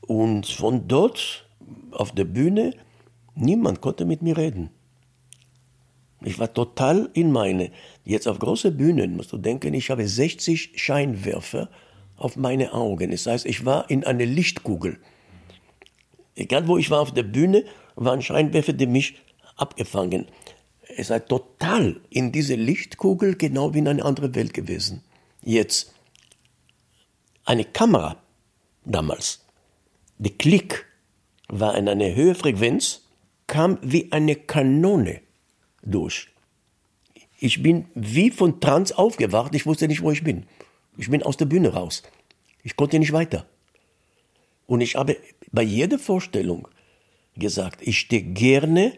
[0.00, 1.46] Und von dort
[1.90, 2.74] auf der Bühne,
[3.34, 4.70] niemand konnte mit mir reden.
[6.22, 7.70] Ich war total in meine.
[8.04, 11.68] Jetzt auf große Bühnen musst du denken, ich habe 60 Scheinwerfer
[12.16, 13.10] auf meine Augen.
[13.10, 14.98] Das heißt, ich war in eine Lichtkugel.
[16.34, 19.16] Egal wo ich war auf der Bühne, waren Scheinwerfer, die mich
[19.56, 20.26] abgefangen.
[20.96, 25.02] Er sei total in diese Lichtkugel genau wie in eine andere Welt gewesen.
[25.42, 25.92] Jetzt
[27.44, 28.16] eine Kamera
[28.84, 29.44] damals,
[30.18, 30.86] der Klick
[31.48, 33.02] war in einer höheren Frequenz,
[33.46, 35.20] kam wie eine Kanone
[35.82, 36.28] durch.
[37.38, 40.46] Ich bin wie von Trans aufgewacht, ich wusste nicht, wo ich bin.
[40.96, 42.02] Ich bin aus der Bühne raus.
[42.62, 43.46] Ich konnte nicht weiter.
[44.66, 45.18] Und ich habe
[45.52, 46.68] bei jeder Vorstellung
[47.36, 48.92] gesagt, ich stehe gerne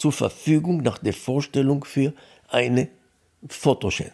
[0.00, 2.14] zur Verfügung nach der Vorstellung für
[2.48, 2.88] eine
[3.46, 4.12] Fotoschelle.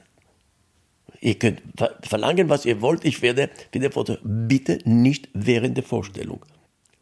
[1.21, 1.63] Ihr könnt
[2.03, 4.17] verlangen, was ihr wollt, ich werde für die Foto.
[4.23, 6.45] Bitte nicht während der Vorstellung.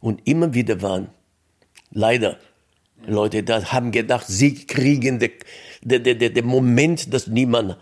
[0.01, 1.09] Und immer wieder waren
[1.91, 2.39] leider
[3.07, 5.33] Leute, die haben gedacht, sie kriegen den
[5.83, 7.77] de, de, de, Moment, das niemand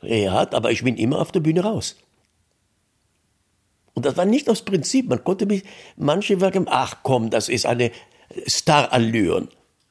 [0.00, 1.96] hat, aber ich bin immer auf der Bühne raus.
[3.94, 5.08] Und das war nicht aus Prinzip.
[5.08, 5.64] Man konnte mich,
[5.96, 7.90] manche sagen, ach komm, das ist eine
[8.46, 9.48] Starallüren.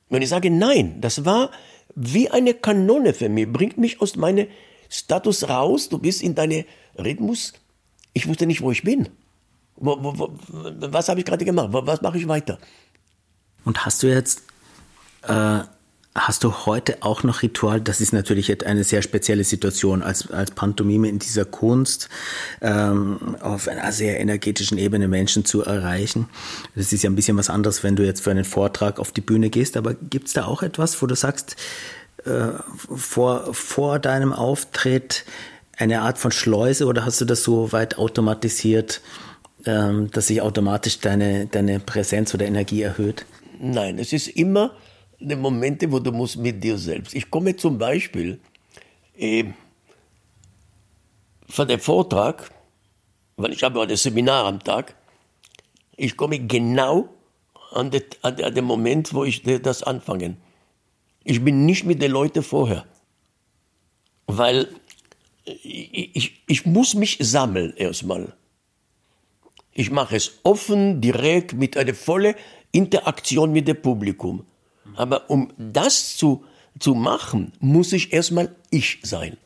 [0.10, 1.52] Und ich sage, nein, das war
[1.96, 4.48] wie eine Kanone für mich, bringt mich aus meinem
[4.89, 6.65] Status raus, du bist in deinem
[6.98, 7.54] Rhythmus.
[8.13, 9.10] Ich wusste nicht, wo ich bin.
[9.76, 11.70] Wo, wo, wo, was habe ich gerade gemacht?
[11.72, 12.60] Was mache ich weiter?
[13.65, 14.44] Und hast du jetzt
[15.24, 15.62] äh,
[16.17, 17.82] Hast du heute auch noch Ritual?
[17.82, 22.08] Das ist natürlich eine sehr spezielle Situation als, als Pantomime in dieser Kunst
[22.62, 26.30] ähm, auf einer sehr energetischen Ebene Menschen zu erreichen.
[26.73, 29.19] Das ist ja ein bisschen was anderes, wenn du jetzt für einen Vortrag auf die
[29.19, 29.75] Bühne gehst.
[29.75, 31.58] Aber gibt es da auch etwas, wo du sagst,
[32.23, 32.47] äh,
[32.95, 35.25] vor, vor deinem Auftritt
[35.78, 39.01] eine Art von Schleuse oder hast du das so weit automatisiert,
[39.65, 43.25] ähm, dass sich automatisch deine, deine Präsenz oder Energie erhöht?
[43.60, 44.71] Nein, es ist immer
[45.36, 47.14] Momente, wo du musst mit dir selbst.
[47.16, 48.40] Ich komme zum Beispiel
[49.18, 49.46] äh,
[51.48, 52.52] von dem Vortrag,
[53.38, 54.96] weil ich habe ein Seminar am Tag,
[55.96, 57.10] ich komme genau
[57.72, 60.38] an, den, an, an den Moment, wo ich das anfange.
[61.24, 62.86] Ich bin nicht mit den Leuten vorher,
[64.28, 64.68] weil
[65.46, 68.34] ich, ich, ich muss mich sammeln erstmal.
[69.72, 72.36] Ich mache es offen, direkt, mit einer vollen
[72.72, 74.46] Interaktion mit dem Publikum.
[74.96, 76.44] Aber um das zu,
[76.80, 79.38] zu machen, muss ich erstmal ich sein.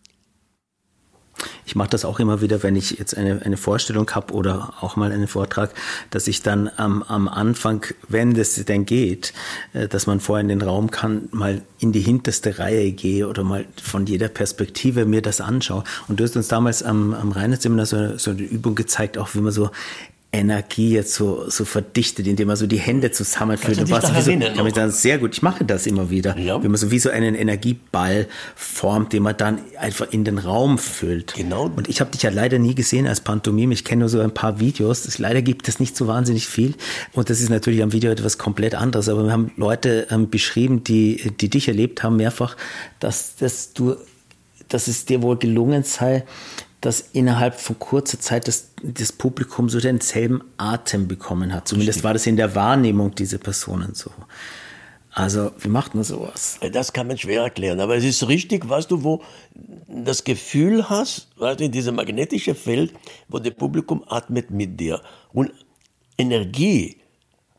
[1.65, 4.95] Ich mache das auch immer wieder, wenn ich jetzt eine, eine Vorstellung habe oder auch
[4.95, 5.71] mal einen Vortrag,
[6.09, 9.33] dass ich dann am, am Anfang, wenn das denn geht,
[9.73, 13.43] äh, dass man vorher in den Raum kann, mal in die hinterste Reihe gehe oder
[13.43, 15.83] mal von jeder Perspektive mir das anschaue.
[16.07, 19.39] Und du hast uns damals am, am Reinhardt-Seminar so, so eine Übung gezeigt, auch wie
[19.39, 19.69] man so
[20.31, 23.79] Energie jetzt so, so verdichtet, indem man so die Hände zusammenführt.
[23.79, 26.61] Und was so, kann mich dann sehr gut, ich mache das immer wieder, ja.
[26.61, 30.77] wenn man so wie so einen Energieball formt, den man dann einfach in den Raum
[30.77, 31.33] füllt.
[31.33, 31.71] Genau.
[31.75, 33.73] Und ich habe dich ja leider nie gesehen als Pantomime.
[33.73, 35.03] Ich kenne nur so ein paar Videos.
[35.03, 36.75] Das, leider gibt es nicht so wahnsinnig viel.
[37.13, 39.09] Und das ist natürlich am Video etwas komplett anderes.
[39.09, 42.55] Aber wir haben Leute ähm, beschrieben, die, die dich erlebt haben mehrfach,
[42.99, 43.95] dass, dass du,
[44.67, 46.23] dass es dir wohl gelungen sei,
[46.81, 51.67] dass innerhalb von kurzer Zeit das, das Publikum so denselben Atem bekommen hat.
[51.67, 54.11] Zumindest war das in der Wahrnehmung dieser Personen so.
[55.11, 56.59] Also, wie macht man sowas?
[56.71, 59.21] Das kann man schwer erklären, aber es ist richtig, weißt du, wo
[59.87, 62.93] das Gefühl hast, weißt du, in diesem magnetischen Feld,
[63.27, 65.01] wo das Publikum atmet mit dir.
[65.33, 65.51] Und
[66.17, 66.97] Energie,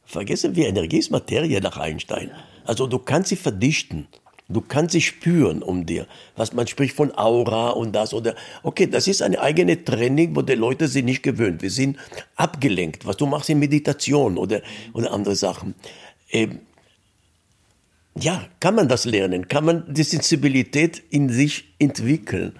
[0.04, 2.30] vergessen wir, Energie ist Materie nach Einstein.
[2.64, 4.06] Also, du kannst sie verdichten.
[4.50, 6.06] Du kannst sie spüren um dir.
[6.36, 8.34] Was man spricht von Aura und das oder,
[8.64, 11.62] okay, das ist eine eigene Training, wo die Leute sind nicht gewöhnt.
[11.62, 11.96] Wir sind
[12.34, 13.06] abgelenkt.
[13.06, 14.60] Was du machst in Meditation oder,
[14.92, 15.74] oder andere Sachen.
[16.32, 16.60] Ähm,
[18.18, 19.46] ja, kann man das lernen?
[19.46, 22.58] Kann man die Sensibilität in sich entwickeln?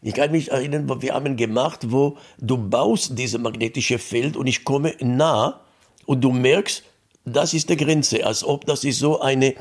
[0.00, 4.64] Ich kann mich erinnern, wir haben gemacht, wo du baust dieses magnetische Feld und ich
[4.64, 5.60] komme nah
[6.06, 6.84] und du merkst,
[7.28, 9.54] das ist die Grenze, als ob das ist so eine,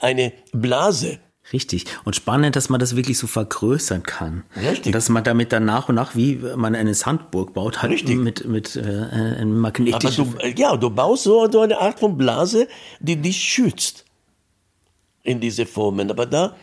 [0.00, 1.18] eine Blase.
[1.52, 1.84] Richtig.
[2.04, 4.44] Und spannend, dass man das wirklich so vergrößern kann.
[4.56, 4.92] Richtig.
[4.92, 8.16] Dass man damit dann nach und nach, wie man eine Sandburg baut, halt Richtig.
[8.16, 10.34] mit, mit äh, einem magnetischen...
[10.34, 12.66] Aber du, ja, du baust so eine Art von Blase,
[13.00, 14.06] die dich schützt
[15.22, 16.10] in diese Formen.
[16.10, 16.56] Aber da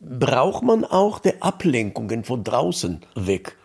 [0.00, 3.56] braucht man auch die Ablenkungen von draußen weg.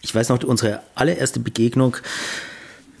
[0.00, 1.96] Ich weiß noch, unsere allererste Begegnung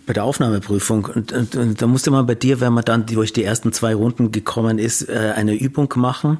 [0.08, 1.04] bei der Aufnahmeprüfung.
[1.04, 3.94] Und, und, und, da musste man bei dir, wenn man dann durch die ersten zwei
[3.94, 6.38] Runden gekommen ist, äh, eine Übung machen,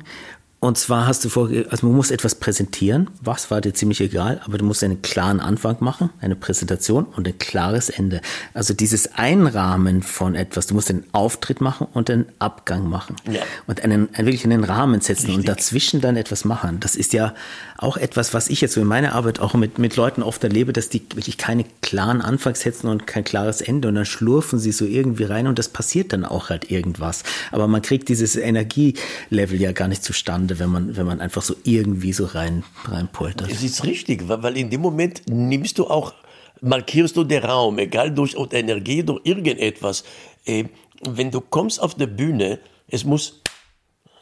[0.60, 4.40] und zwar hast du vor, also man muss etwas präsentieren, was war dir ziemlich egal,
[4.44, 8.20] aber du musst einen klaren Anfang machen, eine Präsentation und ein klares Ende.
[8.54, 13.40] Also dieses Einrahmen von etwas, du musst einen Auftritt machen und einen Abgang machen ja.
[13.68, 15.36] und einen, wirklich einen Rahmen setzen Richtig.
[15.36, 16.80] und dazwischen dann etwas machen.
[16.80, 17.34] Das ist ja
[17.76, 20.72] auch etwas, was ich jetzt so in meiner Arbeit auch mit, mit Leuten oft erlebe,
[20.72, 24.72] dass die wirklich keine klaren Anfang setzen und kein klares Ende und dann schlurfen sie
[24.72, 27.22] so irgendwie rein und das passiert dann auch halt irgendwas.
[27.52, 30.47] Aber man kriegt dieses Energielevel ja gar nicht zustande.
[30.48, 33.50] Ende, wenn man, wenn man einfach so irgendwie so rein, reinpoltert.
[33.50, 36.14] Es ist richtig, weil in dem Moment nimmst du auch,
[36.60, 40.04] markierst du den Raum, egal durch Energie, durch irgendetwas.
[40.46, 40.64] Äh,
[41.02, 43.42] wenn du kommst auf der Bühne, es muss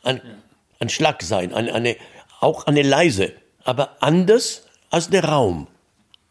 [0.02, 0.20] ein,
[0.80, 1.96] ein Schlag sein, eine, eine,
[2.40, 3.32] auch eine leise,
[3.64, 5.68] aber anders als der Raum.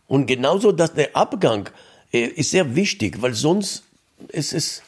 [0.07, 1.69] Und genauso, dass der Abgang
[2.11, 3.83] äh, ist sehr wichtig, weil sonst
[4.27, 4.83] ist es,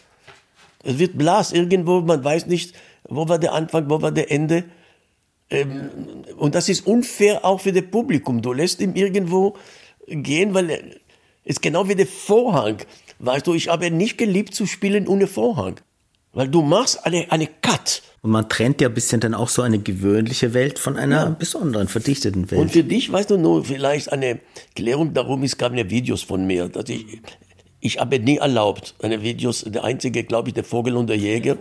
[0.84, 2.76] es wird blass irgendwo, man weiß nicht,
[3.08, 4.66] wo war der Anfang, wo war der Ende.
[5.50, 5.90] Ähm,
[6.38, 8.42] und das ist unfair auch für das Publikum.
[8.42, 9.56] Du lässt ihm irgendwo
[10.08, 12.78] gehen, weil es ist genau wie der Vorhang.
[13.20, 15.80] Weißt du, ich habe nicht geliebt zu spielen ohne Vorhang.
[16.34, 18.04] Weil du machst eine, eine Cut.
[18.22, 21.30] Und man trennt ja ein bisschen dann auch so eine gewöhnliche Welt von einer ja.
[21.30, 22.62] besonderen, verdichteten Welt.
[22.62, 24.40] Und für dich, weißt du, nur vielleicht eine
[24.76, 27.22] Klärung darum, es gab ja Videos von mir, dass ich,
[27.80, 31.58] ich habe nie erlaubt, eine Videos, der einzige, glaube ich, der Vogel und der Jäger,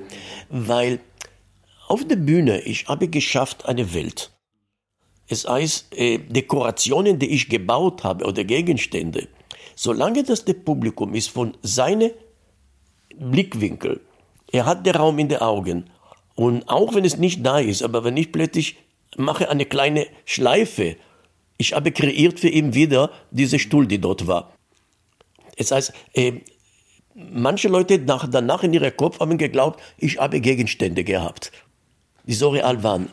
[0.50, 0.98] weil
[1.88, 4.32] auf der Bühne, ich habe geschafft eine Welt.
[5.28, 9.28] Es heißt, äh, Dekorationen, die ich gebaut habe oder Gegenstände,
[9.74, 12.10] solange das der Publikum ist von seinem
[13.16, 14.00] Blickwinkel,
[14.52, 15.90] er hat den Raum in den Augen
[16.34, 18.76] und auch wenn es nicht da ist, aber wenn ich plötzlich
[19.16, 20.96] mache eine kleine Schleife,
[21.58, 24.52] ich habe kreiert für ihn wieder diese Stuhl, die dort war.
[25.56, 26.40] Es heißt, äh,
[27.14, 31.50] manche Leute nach, danach in ihrem Kopf haben geglaubt, ich habe Gegenstände gehabt,
[32.26, 33.10] die so real waren.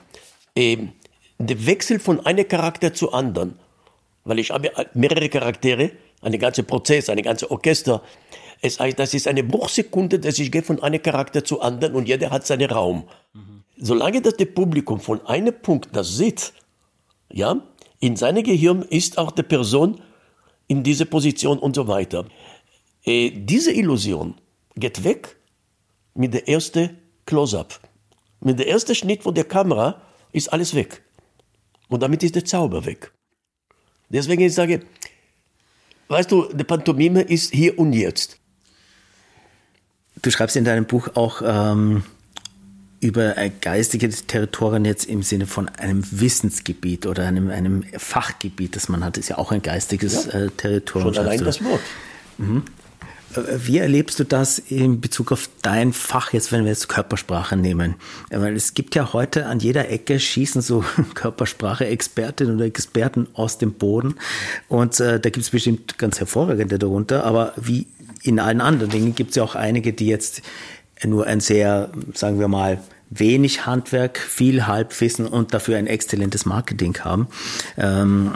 [0.56, 0.78] Äh,
[1.40, 3.60] der Wechsel von einem Charakter zu anderen,
[4.24, 5.92] weil ich habe mehrere Charaktere,
[6.22, 8.02] einen ganzen Prozess, ein ganzes Orchester.
[8.62, 12.08] Es heißt, das ist eine Bruchsekunde, dass ich gehe von einem Charakter zu anderen und
[12.08, 13.04] jeder hat seinen Raum.
[13.34, 13.64] Mhm.
[13.78, 16.54] Solange das der Publikum von einem Punkt das sieht,
[17.32, 17.62] ja,
[18.00, 20.00] in seinem Gehirn ist auch die Person
[20.68, 22.26] in diese Position und so weiter.
[23.04, 24.36] Äh, diese Illusion
[24.76, 25.36] geht weg
[26.14, 27.80] mit der ersten Close-up.
[28.44, 31.02] Mit der ersten Schnitt von der Kamera ist alles weg.
[31.88, 33.12] Und damit ist der Zauber weg.
[34.10, 34.82] Deswegen ich sage,
[36.08, 38.40] weißt du, die Pantomime ist hier und jetzt.
[40.22, 42.04] Du schreibst in deinem Buch auch ähm,
[43.00, 49.04] über geistige Territorien jetzt im Sinne von einem Wissensgebiet oder einem, einem Fachgebiet, das man
[49.04, 51.14] hat, ist ja auch ein geistiges ja, äh, Territorium.
[51.14, 51.82] Schon allein das Wort.
[52.38, 52.64] Mhm.
[53.36, 57.96] Wie erlebst du das in Bezug auf dein Fach jetzt, wenn wir jetzt Körpersprache nehmen?
[58.30, 60.84] Weil es gibt ja heute an jeder Ecke schießen so
[61.16, 64.16] Körpersprache-Expertinnen oder Experten aus dem Boden.
[64.68, 67.24] Und äh, da gibt es bestimmt ganz hervorragende darunter.
[67.24, 67.88] Aber wie
[68.22, 70.42] in allen anderen Dingen gibt es ja auch einige, die jetzt
[71.04, 76.98] nur ein sehr, sagen wir mal, wenig Handwerk, viel Halbwissen und dafür ein exzellentes Marketing
[77.00, 77.28] haben.
[77.78, 78.32] Ähm,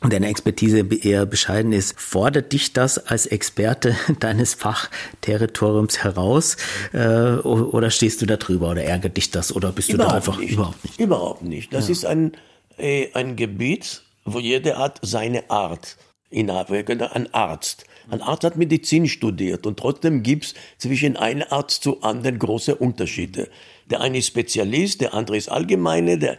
[0.00, 6.56] und deine Expertise eher bescheiden ist, fordert dich das als Experte deines Fachterritoriums heraus
[6.92, 10.16] äh, oder stehst du da drüber oder ärgert dich das oder bist überhaupt du da
[10.16, 10.52] einfach nicht.
[10.52, 11.00] überhaupt nicht?
[11.00, 11.74] Überhaupt nicht.
[11.74, 11.92] Das ja.
[11.92, 12.32] ist ein,
[12.78, 15.96] äh, ein Gebiet, wo jeder hat seine Art
[16.30, 16.70] innerhalb.
[16.70, 17.84] Ein Arzt.
[18.08, 23.48] Ein Arzt hat Medizin studiert und trotzdem gibt's zwischen einem Arzt zu anderen große Unterschiede.
[23.90, 26.38] Der eine ist Spezialist, der andere ist Allgemeine, der,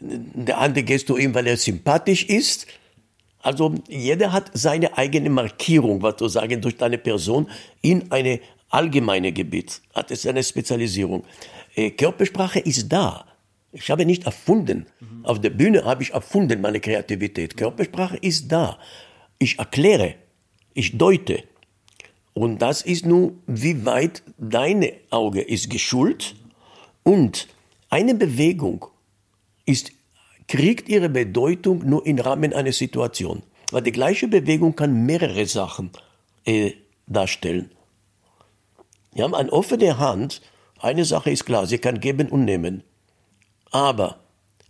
[0.00, 2.66] der andere gehst du ihm, weil er sympathisch ist.
[3.40, 7.48] Also jeder hat seine eigene Markierung, was du sagen, durch deine Person
[7.80, 8.40] in eine
[8.70, 9.82] allgemeine Gebiet.
[9.94, 11.24] Hat es eine Spezialisierung.
[11.74, 13.26] Äh, Körpersprache ist da.
[13.72, 14.86] Ich habe nicht erfunden.
[15.00, 15.24] Mhm.
[15.24, 17.56] Auf der Bühne habe ich erfunden meine Kreativität.
[17.56, 18.78] Körpersprache ist da.
[19.38, 20.14] Ich erkläre,
[20.74, 21.42] ich deute.
[22.34, 26.34] Und das ist nun, wie weit deine Auge ist geschult
[27.02, 27.48] und
[27.90, 28.86] eine Bewegung
[29.72, 29.92] ist,
[30.48, 33.42] kriegt ihre Bedeutung nur im Rahmen einer Situation.
[33.70, 35.90] Weil die gleiche Bewegung kann mehrere Sachen
[36.44, 36.72] äh,
[37.06, 37.70] darstellen.
[39.14, 40.42] Wir haben eine offene Hand.
[40.78, 42.82] Eine Sache ist klar, sie kann geben und nehmen.
[43.70, 44.20] Aber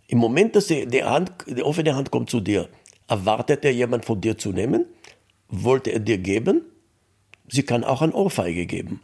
[0.07, 2.69] im Moment, dass die, die, Hand, die offene Hand kommt zu dir,
[3.07, 4.85] erwartet er jemand von dir zu nehmen?
[5.49, 6.61] Wollte er dir geben?
[7.49, 9.01] Sie kann auch ein Ohrfeige geben.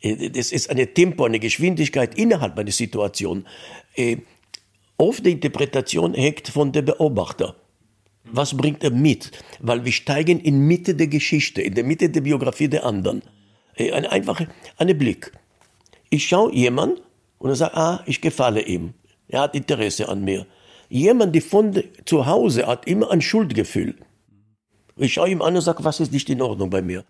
[0.00, 3.46] Äh, das ist eine Tempo, eine Geschwindigkeit innerhalb einer Situation.
[4.98, 7.54] Oft die Interpretation hängt von der Beobachter.
[8.24, 9.30] Was bringt er mit?
[9.60, 13.22] Weil wir steigen in Mitte der Geschichte, in der Mitte der Biografie der anderen.
[13.76, 15.32] Äh, ein einfacher ein Blick.
[16.10, 17.00] Ich schaue jemand
[17.38, 18.94] und er sagt, ah, ich gefalle ihm.
[19.28, 20.46] Er hat Interesse an mir.
[20.88, 23.94] Jemand, der von zu Hause hat immer ein Schuldgefühl.
[24.96, 27.04] Ich schaue ihm an und sage, was ist nicht in Ordnung bei mir?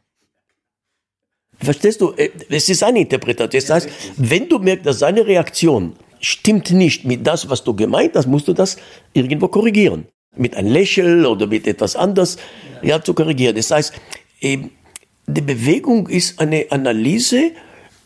[1.59, 2.12] Verstehst du?
[2.12, 3.62] Äh, es ist eine Interpretation.
[3.62, 8.14] Das heißt, wenn du merkst, dass seine Reaktion stimmt nicht mit das, was du gemeint
[8.14, 8.77] hast, musst du das
[9.12, 10.07] irgendwo korrigieren.
[10.37, 12.37] Mit einem Lächeln oder mit etwas anderes,
[12.83, 13.57] ja, zu korrigieren.
[13.57, 13.93] Das heißt,
[14.41, 17.53] die Bewegung ist eine Analyse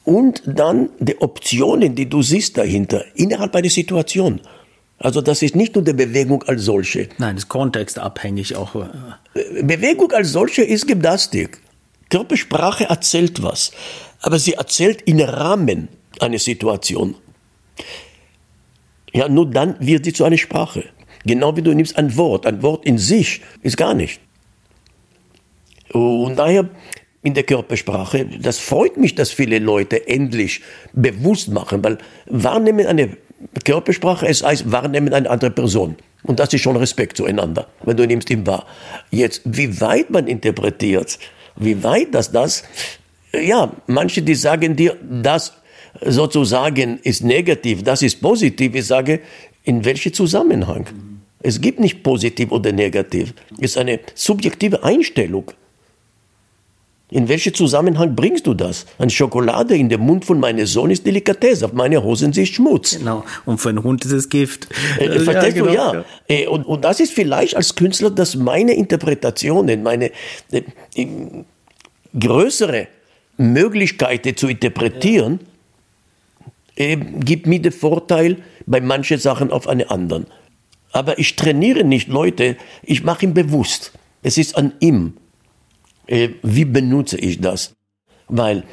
[0.04, 4.40] und dann die Optionen, die du siehst dahinter, innerhalb einer Situation.
[4.98, 7.08] Also das ist nicht nur die Bewegung als solche.
[7.18, 8.74] Nein, das ist kontextabhängig auch.
[8.76, 11.60] Äh, Bewegung als solche ist Gymnastik.
[12.08, 13.72] Körpersprache erzählt was,
[14.20, 15.88] aber sie erzählt im Rahmen
[16.20, 17.16] einer Situation.
[19.12, 20.84] Ja, nur dann wird sie zu einer Sprache.
[21.24, 22.46] Genau wie du nimmst ein Wort.
[22.46, 24.20] Ein Wort in sich ist gar nicht.
[25.92, 26.68] Und daher
[27.22, 30.62] in der Körpersprache, das freut mich, dass viele Leute endlich
[30.92, 33.16] bewusst machen, weil wahrnehmen eine
[33.64, 35.96] Körpersprache, es heißt wahrnehmen eine andere Person.
[36.24, 38.66] Und das ist schon Respekt zueinander, wenn du nimmst ihn wahr.
[39.10, 41.18] Jetzt, wie weit man interpretiert,
[41.56, 42.64] wie weit das das,
[43.32, 45.52] ja, manche, die sagen dir, das
[46.00, 48.74] sozusagen ist negativ, das ist positiv.
[48.74, 49.20] Ich sage,
[49.64, 50.86] in welchem Zusammenhang?
[51.40, 53.34] Es gibt nicht positiv oder negativ.
[53.58, 55.50] Es ist eine subjektive Einstellung.
[57.12, 58.86] In welchen Zusammenhang bringst du das?
[58.98, 62.96] Eine Schokolade in den Mund von meinem Sohn ist Delikatesse, auf meine Hosen ist Schmutz.
[62.96, 64.68] Genau, und für einen Hund ist es Gift.
[64.98, 65.72] Äh, verstehst ja, genau, du?
[65.74, 65.92] Ja.
[65.92, 66.04] ja.
[66.26, 70.10] Äh, und, und das ist vielleicht als Künstler, dass meine Interpretationen, meine
[70.52, 70.62] äh,
[72.18, 72.86] größere
[73.36, 75.40] Möglichkeiten zu interpretieren,
[76.82, 80.26] äh, gibt mir den Vorteil bei manchen Sachen auf eine anderen.
[80.92, 83.92] Aber ich trainiere nicht Leute, ich mache ihn bewusst.
[84.22, 85.14] Es ist an ihm.
[86.06, 87.74] Äh, wie benutze ich das?
[88.28, 88.64] Weil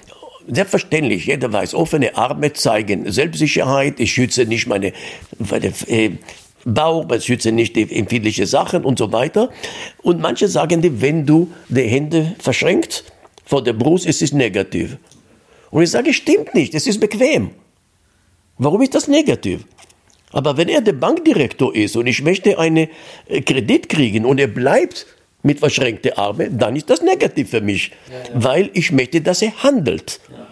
[0.48, 4.94] selbstverständlich, jeder weiß, offene Arme zeigen Selbstsicherheit, ich schütze nicht meine,
[5.38, 6.12] meine äh,
[6.66, 9.50] Bauch, ich schütze nicht die empfindlichen Sachen und so weiter.
[10.02, 13.06] Und manche sagen dir, wenn du die Hände verschränkt
[13.46, 14.98] vor der Brust, ist es negativ.
[15.72, 17.52] Und ich sage, stimmt nicht, es ist bequem.
[18.60, 19.66] Warum ist das negativ?
[20.32, 22.90] Aber wenn er der Bankdirektor ist und ich möchte einen
[23.28, 25.08] äh, Kredit kriegen und er bleibt
[25.42, 28.44] mit verschränkten Armen, dann ist das negativ für mich, ja, ja.
[28.44, 30.20] weil ich möchte, dass er handelt.
[30.30, 30.46] Ja.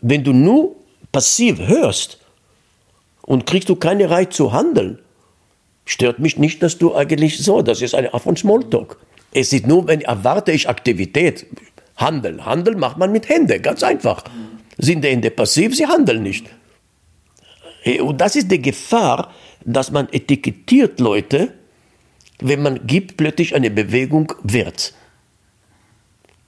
[0.00, 0.76] Wenn du nur
[1.10, 2.18] passiv hörst
[3.22, 5.00] und kriegst du keine Reiz zu handeln,
[5.84, 8.98] stört mich nicht, dass du eigentlich so, das ist eine Art von Smalltalk.
[9.32, 11.46] Es ist nur, wenn erwarte ich Aktivität,
[11.96, 12.44] Handel.
[12.44, 14.22] Handel macht man mit Händen, ganz einfach.
[14.78, 16.46] Sind die Hände passiv, sie handeln nicht.
[18.00, 19.32] Und das ist die Gefahr,
[19.64, 21.52] dass man etikettiert Leute,
[22.40, 24.94] wenn man gibt plötzlich eine Bewegung Wert.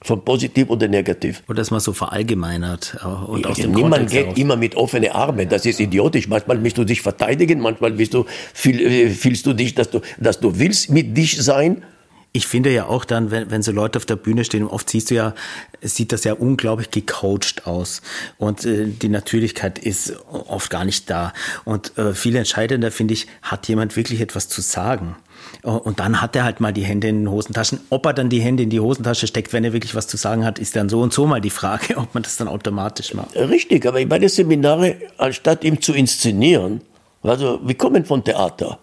[0.03, 1.43] Von positiv oder negativ.
[1.47, 2.97] Oder dass man so verallgemeinert.
[3.03, 4.37] Äh, und aus dem Niemand geht heraus.
[4.37, 5.47] immer mit offenen Armen.
[5.47, 6.27] Das ist idiotisch.
[6.27, 8.25] Manchmal willst du dich verteidigen, manchmal willst du,
[8.63, 11.83] äh, fühlst du dich, dass du, dass du willst mit dich sein
[12.33, 15.11] ich finde ja auch dann, wenn, wenn so Leute auf der Bühne stehen, oft siehst
[15.11, 15.33] du ja,
[15.81, 18.01] sieht das ja unglaublich gecoacht aus.
[18.37, 21.33] Und äh, die Natürlichkeit ist oft gar nicht da.
[21.65, 25.17] Und äh, viel entscheidender, finde ich, hat jemand wirklich etwas zu sagen.
[25.63, 27.81] Und dann hat er halt mal die Hände in den Hosentaschen.
[27.89, 30.45] Ob er dann die Hände in die Hosentasche steckt, wenn er wirklich was zu sagen
[30.45, 33.35] hat, ist dann so und so mal die Frage, ob man das dann automatisch macht.
[33.35, 36.81] Richtig, aber bei den Seminare, anstatt ihm zu inszenieren,
[37.23, 38.79] also wir kommen von Theater.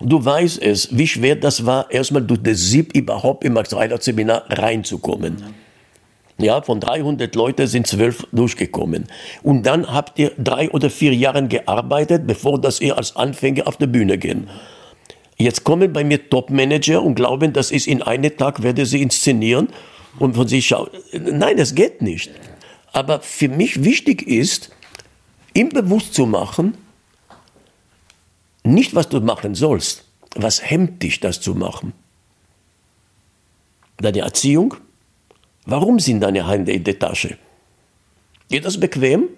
[0.00, 5.42] Du weißt es, wie schwer das war, erstmal durch das Sieb überhaupt im Max-Reinhardt-Seminar reinzukommen.
[6.38, 9.04] Ja, von 300 Leuten sind zwölf durchgekommen.
[9.42, 13.76] Und dann habt ihr drei oder vier Jahre gearbeitet, bevor das ihr als Anfänger auf
[13.76, 14.48] die Bühne gehen.
[15.36, 19.68] Jetzt kommen bei mir Top-Manager und glauben, das ist in einem Tag, werde sie inszenieren
[20.18, 20.88] und von sich schauen.
[21.12, 22.30] Nein, das geht nicht.
[22.92, 24.70] Aber für mich wichtig ist,
[25.52, 26.74] ihm bewusst zu machen,
[28.70, 30.04] nicht, was du machen sollst.
[30.36, 31.92] Was hemmt dich, das zu machen?
[33.98, 34.74] Deine Erziehung?
[35.66, 37.36] Warum sind deine Hände in der Tasche?
[38.48, 39.28] Geht das bequem?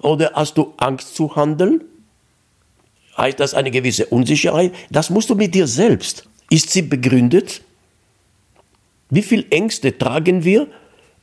[0.00, 1.84] Oder hast du Angst zu handeln?
[3.16, 4.72] Heißt das eine gewisse Unsicherheit?
[4.90, 6.28] Das musst du mit dir selbst.
[6.48, 7.62] Ist sie begründet?
[9.10, 10.68] Wie viele Ängste tragen wir,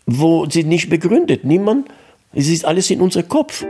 [0.06, 1.44] wo sie nicht begründet?
[1.44, 1.88] Niemand.
[2.34, 3.66] Es ist alles in unserem Kopf.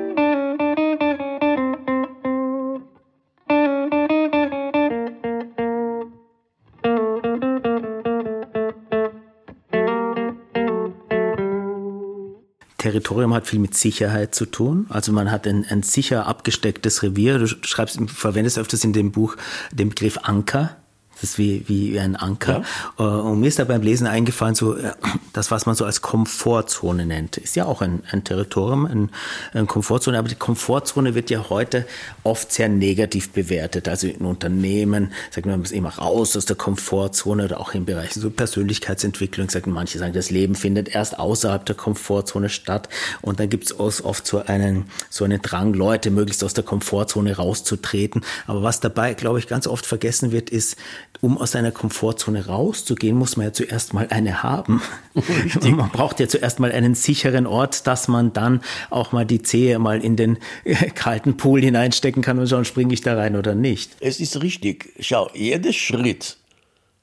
[12.97, 14.87] Territorium hat viel mit Sicherheit zu tun.
[14.89, 17.37] Also man hat ein, ein sicher abgestecktes Revier.
[17.37, 19.35] Du schreibst, verwendest öfters in dem Buch
[19.71, 20.77] den Begriff Anker.
[21.19, 22.63] Das ist wie, wie ein Anker.
[22.99, 23.05] Ja.
[23.05, 24.91] Äh, und mir ist da beim Lesen eingefallen, so äh,
[25.33, 29.09] das, was man so als Komfortzone nennt, ist ja auch ein, ein Territorium, ein,
[29.53, 30.17] eine Komfortzone.
[30.19, 31.87] Aber die Komfortzone wird ja heute
[32.23, 33.87] oft sehr negativ bewertet.
[33.87, 37.85] Also in Unternehmen sagt man, man muss immer raus aus der Komfortzone oder auch in
[37.85, 39.49] Bereichen so Persönlichkeitsentwicklung.
[39.49, 42.89] Sagen manche sagen, das Leben findet erst außerhalb der Komfortzone statt.
[43.21, 47.35] Und dann gibt es oft so einen, so einen Drang, Leute möglichst aus der Komfortzone
[47.35, 48.23] rauszutreten.
[48.45, 50.77] Aber was dabei, glaube ich, ganz oft vergessen wird, ist,
[51.21, 54.81] um aus seiner Komfortzone rauszugehen, muss man ja zuerst mal eine haben.
[55.15, 55.75] Richtig.
[55.75, 59.79] Man braucht ja zuerst mal einen sicheren Ort, dass man dann auch mal die Zehe
[59.79, 63.55] mal in den äh, kalten Pool hineinstecken kann und schauen, springe ich da rein oder
[63.55, 63.91] nicht.
[63.99, 64.93] Es ist richtig.
[64.99, 66.37] Schau, jeder Schritt,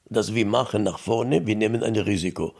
[0.09, 2.53] das wir machen nach vorne, wir nehmen ein Risiko.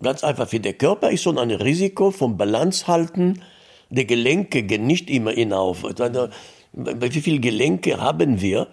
[0.00, 3.42] Ganz einfach, für den Körper ist schon ein Risiko vom Balance halten.
[3.90, 5.82] Die Gelenke gehen nicht immer hinauf.
[6.72, 8.68] Wie viele Gelenke haben wir?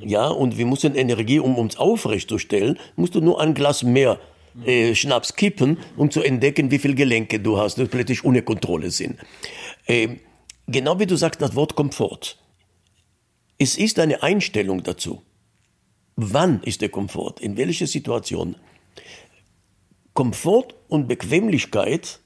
[0.00, 4.20] Ja, und wir müssen Energie, um uns aufrechtzustellen, musst du nur ein Glas mehr
[4.64, 8.90] äh, Schnaps kippen, um zu entdecken, wie viele Gelenke du hast, die plötzlich ohne Kontrolle
[8.90, 9.18] sind.
[9.86, 10.16] Äh,
[10.66, 12.36] genau wie du sagst, das Wort Komfort.
[13.58, 15.22] Es ist eine Einstellung dazu.
[16.16, 17.40] Wann ist der Komfort?
[17.40, 18.56] In welcher Situation?
[20.14, 22.20] Komfort und Bequemlichkeit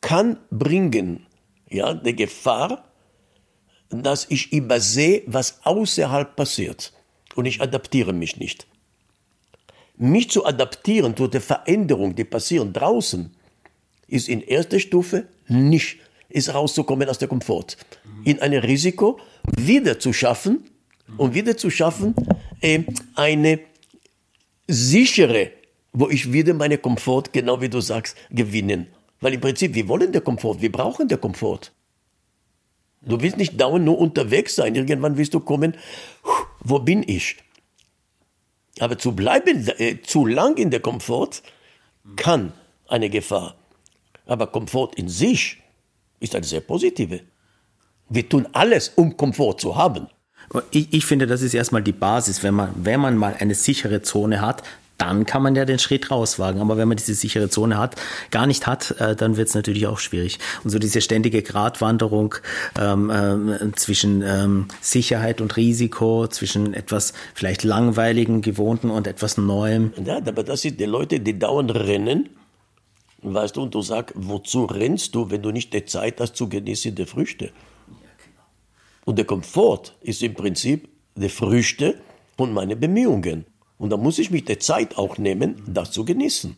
[0.00, 1.26] kann bringen
[1.70, 2.87] ja, der Gefahr,
[3.90, 6.92] dass ich übersehe, was außerhalb passiert.
[7.34, 8.66] Und ich adaptiere mich nicht.
[9.96, 13.34] Mich zu adaptieren zu der Veränderung, die passieren draußen,
[14.06, 17.76] ist in erster Stufe nicht, ist rauszukommen aus der Komfort.
[18.24, 19.18] In ein Risiko
[19.56, 20.68] wieder zu schaffen
[21.16, 22.14] und wieder zu schaffen,
[22.60, 22.82] äh,
[23.14, 23.60] eine
[24.66, 25.50] sichere,
[25.92, 28.88] wo ich wieder meine Komfort, genau wie du sagst, gewinnen.
[29.20, 31.72] Weil im Prinzip, wir wollen der Komfort, wir brauchen der Komfort.
[33.08, 34.74] Du willst nicht dauernd nur unterwegs sein.
[34.74, 35.74] Irgendwann willst du kommen,
[36.60, 37.36] wo bin ich?
[38.80, 41.42] Aber zu bleiben, äh, zu lang in der Komfort
[42.16, 42.52] kann
[42.86, 43.56] eine Gefahr.
[44.26, 45.58] Aber Komfort in sich
[46.20, 47.20] ist eine sehr positive.
[48.08, 50.08] Wir tun alles, um Komfort zu haben.
[50.70, 52.42] Ich, ich, finde, das ist erstmal die Basis.
[52.42, 54.62] Wenn man, wenn man mal eine sichere Zone hat,
[54.98, 56.60] dann kann man ja den Schritt rauswagen.
[56.60, 57.96] Aber wenn man diese sichere Zone hat,
[58.30, 60.38] gar nicht hat, äh, dann wird es natürlich auch schwierig.
[60.64, 62.34] Und so diese ständige Gratwanderung
[62.78, 69.92] ähm, äh, zwischen ähm, Sicherheit und Risiko, zwischen etwas vielleicht langweiligen, gewohnten und etwas Neuem.
[70.04, 72.30] Ja, aber das sind die Leute, die dauernd rennen.
[73.22, 76.48] Weißt du, und du sagst, wozu rennst du, wenn du nicht die Zeit hast zu
[76.48, 77.50] genießen der Früchte?
[79.04, 82.00] Und der Komfort ist im Prinzip die Früchte
[82.36, 83.46] und meine Bemühungen.
[83.78, 86.56] Und da muss ich mich der Zeit auch nehmen, das zu genießen.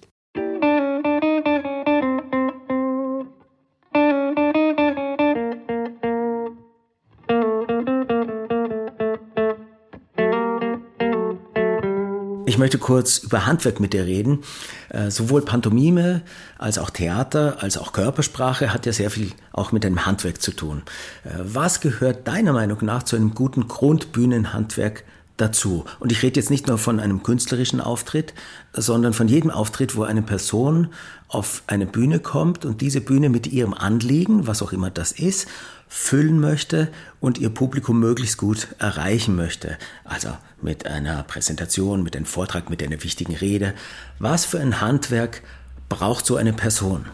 [12.47, 14.41] Ich möchte kurz über Handwerk mit dir reden.
[14.89, 16.23] Äh, sowohl Pantomime
[16.59, 20.51] als auch Theater als auch Körpersprache hat ja sehr viel auch mit einem Handwerk zu
[20.51, 20.83] tun.
[21.25, 25.05] Äh, was gehört deiner Meinung nach zu einem guten Grundbühnenhandwerk
[25.41, 25.85] dazu.
[25.99, 28.35] Und ich rede jetzt nicht nur von einem künstlerischen Auftritt,
[28.73, 30.89] sondern von jedem Auftritt, wo eine Person
[31.29, 35.49] auf eine Bühne kommt und diese Bühne mit ihrem Anliegen, was auch immer das ist,
[35.89, 36.89] füllen möchte
[37.21, 39.77] und ihr Publikum möglichst gut erreichen möchte.
[40.05, 40.29] Also
[40.63, 43.75] mit einer Präsentation, mit einem Vortrag, mit einer wichtigen Rede.
[44.19, 45.43] Was für ein Handwerk
[45.89, 47.07] braucht so eine Person?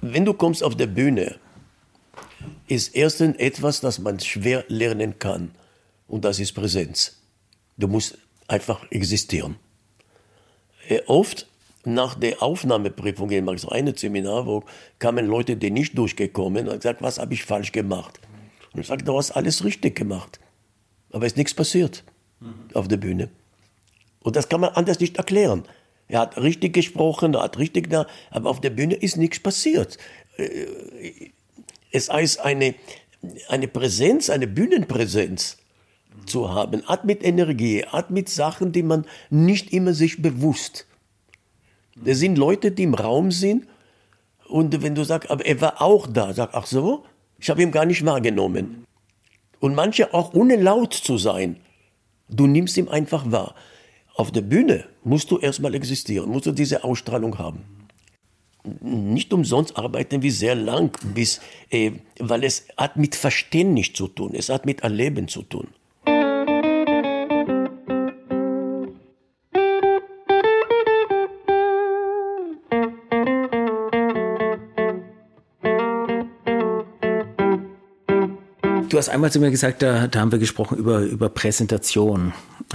[0.00, 1.36] Wenn du kommst auf der Bühne,
[2.66, 5.50] ist erstens etwas, das man schwer lernen kann.
[6.06, 7.17] Und das ist Präsenz.
[7.78, 8.18] Du musst
[8.48, 9.56] einfach existieren.
[11.06, 11.46] Oft
[11.84, 14.64] nach der Aufnahmeprüfung in so eine Seminar, wo
[14.98, 18.20] kamen Leute, die nicht durchgekommen und gesagt, was habe ich falsch gemacht?
[18.72, 20.40] Und ich sagte, du hast alles richtig gemacht.
[21.10, 22.04] Aber es ist nichts passiert
[22.40, 22.68] mhm.
[22.74, 23.30] auf der Bühne.
[24.20, 25.64] Und das kann man anders nicht erklären.
[26.08, 29.98] Er hat richtig gesprochen, er hat richtig da, aber auf der Bühne ist nichts passiert.
[30.36, 30.66] Äh,
[31.92, 32.74] es heißt eine,
[33.48, 35.58] eine Präsenz, eine Bühnenpräsenz
[36.26, 40.86] zu haben, hat mit Energie, hat mit Sachen, die man nicht immer sich bewusst.
[41.96, 43.66] Das sind Leute, die im Raum sind
[44.48, 47.04] und wenn du sagst, aber er war auch da, sag, ach so,
[47.38, 48.84] ich habe ihn gar nicht wahrgenommen.
[49.60, 51.56] Und manche auch ohne laut zu sein,
[52.28, 53.54] du nimmst ihn einfach wahr.
[54.14, 57.64] Auf der Bühne musst du erstmal existieren, musst du diese Ausstrahlung haben.
[58.80, 61.40] Nicht umsonst arbeiten wir sehr lang, bis,
[61.70, 65.68] äh, weil es hat mit Verstehen nicht zu tun, es hat mit Erleben zu tun.
[78.98, 82.32] Du hast einmal zu mir gesagt, da, da haben wir gesprochen über, über Präsentation.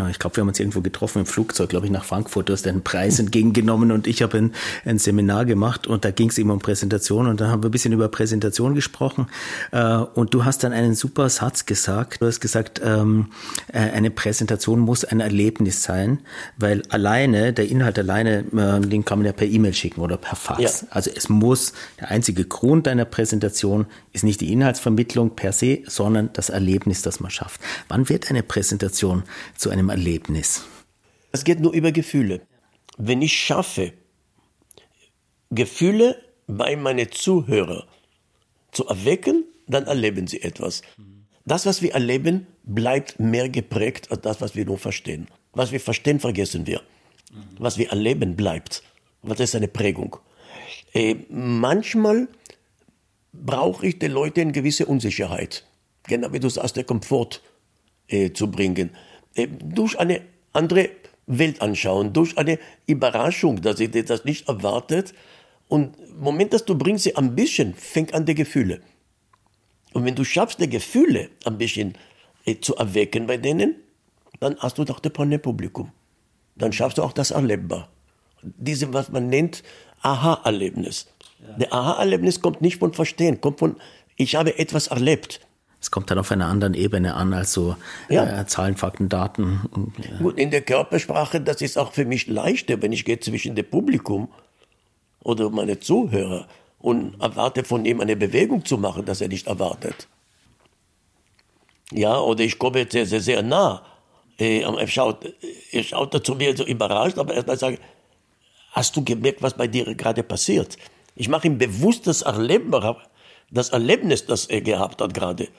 [0.10, 2.48] Ich glaube, wir haben uns irgendwo getroffen im Flugzeug, glaube ich, nach Frankfurt.
[2.48, 4.54] Du hast einen Preis entgegengenommen und ich habe ein,
[4.86, 7.72] ein Seminar gemacht und da ging es eben um Präsentation und da haben wir ein
[7.72, 9.28] bisschen über Präsentation gesprochen.
[9.72, 12.22] Äh, und du hast dann einen super Satz gesagt.
[12.22, 13.28] Du hast gesagt, ähm,
[13.74, 16.22] äh, eine Präsentation muss ein Erlebnis sein,
[16.58, 20.38] weil alleine, der Inhalt alleine, äh, den kann man ja per E-Mail schicken oder per
[20.38, 20.82] Fax.
[20.82, 20.88] Ja.
[20.90, 26.13] Also es muss, der einzige Grund einer Präsentation ist nicht die Inhaltsvermittlung per se, sondern
[26.34, 27.62] das Erlebnis, das man schafft.
[27.88, 29.24] Wann wird eine Präsentation
[29.58, 30.64] zu einem einem Erlebnis?
[31.32, 32.42] Es geht nur über Gefühle.
[32.98, 33.94] Wenn ich schaffe,
[35.50, 36.16] Gefühle
[36.48, 37.84] bei meinen Zuhörern
[38.72, 40.82] zu erwecken, dann erleben sie etwas.
[41.46, 45.28] Das, was wir erleben, bleibt mehr geprägt als das, was wir nur verstehen.
[45.52, 46.82] Was wir verstehen, vergessen wir.
[47.58, 48.84] Was wir erleben, bleibt.
[49.24, 50.18] Das ist eine Prägung.
[50.94, 52.28] Äh, manchmal
[53.34, 55.66] brauche ich den Leuten eine gewisse Unsicherheit.
[56.04, 57.42] Genau wie du sagst, der Komfort
[58.08, 58.92] äh, zu bringen.
[59.36, 60.90] Äh, durch eine andere
[61.26, 65.14] Welt anschauen, durch eine Überraschung, dass sie das nicht erwartet.
[65.68, 68.82] Und im Moment, dass du bringst sie ein bisschen, fängt an die Gefühle.
[69.94, 71.96] Und wenn du schaffst, die Gefühle ein bisschen
[72.46, 73.76] äh, zu erwecken bei denen,
[74.40, 75.92] dann hast du doch das Publikum.
[76.56, 77.90] Dann schaffst du auch das erlebbar.
[78.42, 79.64] Diese, was man nennt,
[80.02, 81.08] Aha-Erlebnis.
[81.40, 81.58] Ja.
[81.58, 83.78] Der Aha-Erlebnis kommt nicht von Verstehen, kommt von
[84.18, 85.40] Ich habe etwas erlebt.
[85.84, 87.76] Es kommt dann auf einer anderen Ebene an, als so
[88.08, 88.40] ja.
[88.40, 89.60] äh, Zahlen, Fakten, Daten.
[89.98, 90.18] Ja.
[90.20, 93.70] Gut, in der Körpersprache, das ist auch für mich leichter, wenn ich gehe zwischen dem
[93.70, 94.30] Publikum
[95.24, 96.48] oder meine Zuhörer
[96.80, 100.08] und erwarte von ihm eine Bewegung zu machen, das er nicht erwartet.
[101.92, 103.86] Ja, oder ich komme sehr, sehr, sehr nah.
[104.40, 105.26] Äh, er schaut,
[105.74, 107.78] er schaut zu mir so überrascht, aber erstmal sage
[108.72, 110.78] hast du gemerkt, was bei dir gerade passiert?
[111.18, 112.96] Ich mache ihm bewusst das Erlebnis,
[113.52, 115.50] das Erlebnis, das er gehabt hat gerade.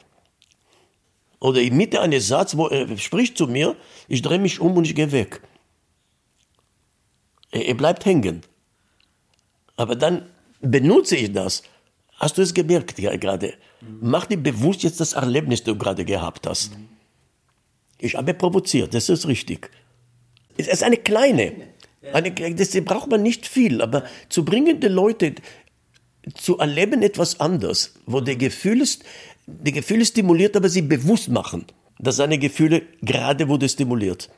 [1.45, 3.76] Oder in Mitte eines Satzes, wo er spricht zu mir,
[4.09, 5.42] ich drehe mich um und ich gehe weg.
[7.51, 8.40] Er, er bleibt hängen.
[9.76, 10.30] Aber dann
[10.62, 11.62] benutze ich das.
[12.14, 13.53] Hast du es gemerkt ja, gerade?
[14.01, 16.72] Mach dir bewusst jetzt das Erlebnis, das du gerade gehabt hast.
[17.99, 19.70] Ich habe provoziert, das ist richtig.
[20.57, 21.53] Es ist eine kleine,
[22.14, 25.34] eine, das braucht man nicht viel, aber zu bringen die Leute
[26.32, 29.05] zu erleben etwas anderes, wo der Gefühl ist,
[29.47, 31.66] die Gefühle stimuliert, aber sie bewusst machen,
[31.99, 34.30] dass seine Gefühle gerade wurde stimuliert.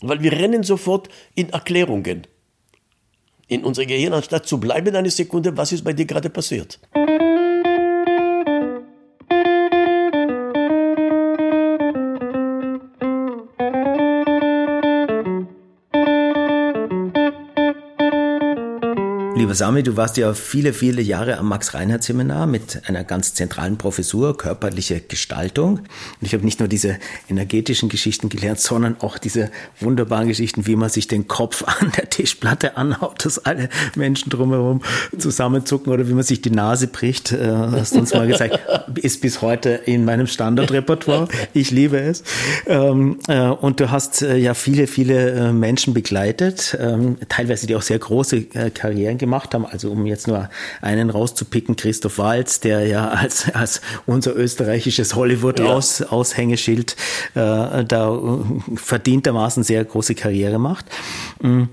[0.00, 2.26] Weil wir rennen sofort in Erklärungen
[3.48, 6.80] in unser Gehirn, anstatt zu bleiben eine Sekunde, was ist bei dir gerade passiert.
[19.56, 25.00] Sami, du warst ja viele, viele Jahre am Max-Reinhardt-Seminar mit einer ganz zentralen Professur, körperliche
[25.00, 25.78] Gestaltung.
[25.78, 25.88] Und
[26.20, 26.98] ich habe nicht nur diese
[27.30, 29.50] energetischen Geschichten gelernt, sondern auch diese
[29.80, 34.82] wunderbaren Geschichten, wie man sich den Kopf an der Tischplatte anhaut, dass alle Menschen drumherum
[35.16, 37.32] zusammenzucken oder wie man sich die Nase bricht.
[37.32, 38.60] Äh, hast du uns mal gezeigt.
[38.96, 41.28] Ist bis heute in meinem Standardrepertoire.
[41.54, 42.22] Ich liebe es.
[42.66, 47.82] Ähm, äh, und du hast äh, ja viele, viele Menschen begleitet, ähm, teilweise die auch
[47.82, 48.42] sehr große
[48.74, 49.66] Karrieren gemacht gemacht haben.
[49.66, 50.48] Also um jetzt nur
[50.80, 56.96] einen rauszupicken, Christoph Walz, der ja als, als unser österreichisches Hollywood-Aushängeschild
[57.34, 57.80] ja.
[57.80, 58.18] äh, da
[58.74, 60.86] verdientermaßen sehr große Karriere macht.
[61.40, 61.64] Mm,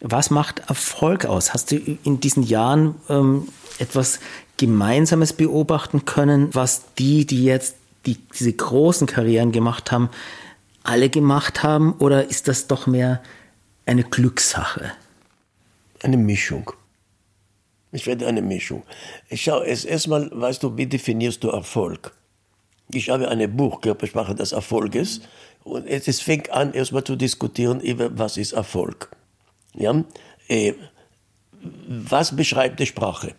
[0.00, 1.52] was macht Erfolg aus?
[1.52, 3.48] Hast du in diesen Jahren ähm,
[3.78, 4.20] etwas
[4.56, 7.76] Gemeinsames beobachten können, was die, die jetzt
[8.06, 10.08] die, diese großen Karrieren gemacht haben,
[10.82, 11.94] alle gemacht haben?
[11.98, 13.20] Oder ist das doch mehr
[13.86, 14.92] eine Glückssache?
[16.02, 16.72] Eine Mischung.
[17.92, 18.82] Ich werde eine Mischung.
[19.28, 22.14] Ich schaue es erstmal, weißt du, wie definierst du Erfolg?
[22.90, 25.20] Ich habe ein Buch, Körpersprache des Erfolges,
[25.64, 29.10] und es fängt an, erstmal zu diskutieren über, was ist Erfolg.
[29.74, 30.04] Ja?
[30.48, 30.74] Äh,
[31.60, 33.34] was beschreibt die Sprache?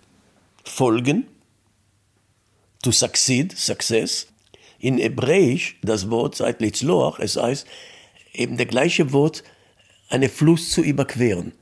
[0.64, 1.28] Folgen,
[2.84, 4.28] to succeed, success.
[4.80, 7.68] In Hebräisch, das Wort seit Litzloach, es heißt
[8.34, 9.44] eben der gleiche Wort,
[10.10, 11.54] einen Fluss zu überqueren.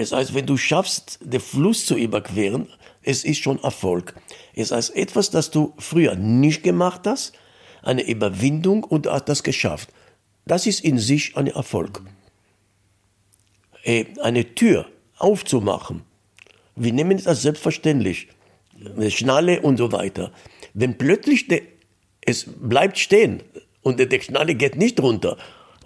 [0.00, 2.68] Es heißt, wenn du schaffst, den Fluss zu überqueren,
[3.02, 4.14] es ist schon Erfolg.
[4.54, 7.34] Es heißt, etwas, das du früher nicht gemacht hast,
[7.82, 9.90] eine Überwindung und hast das geschafft.
[10.46, 12.00] Das ist in sich ein Erfolg.
[13.82, 14.86] Äh, eine Tür
[15.18, 16.02] aufzumachen,
[16.76, 18.28] wir nehmen das selbstverständlich,
[18.96, 20.32] eine Schnalle und so weiter.
[20.72, 21.60] Wenn plötzlich der,
[22.22, 23.42] es bleibt stehen
[23.82, 25.36] und der, der Schnalle geht nicht runter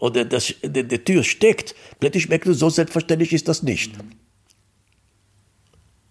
[0.01, 3.93] oder das, die, die Tür steckt, plötzlich merkst du, so selbstverständlich ist das nicht.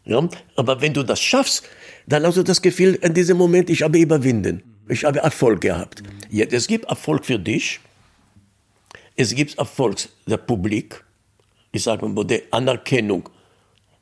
[0.06, 0.28] Ja?
[0.56, 1.64] Aber wenn du das schaffst,
[2.08, 4.64] dann hast du das Gefühl, in diesem Moment, ich habe überwinden.
[4.90, 6.04] Ich habe Erfolg gehabt.
[6.30, 7.80] Jetzt, es gibt Erfolg für dich.
[9.16, 11.04] Es gibt Erfolg der Publik.
[11.72, 13.30] Ich sage mal, wo die Anerkennung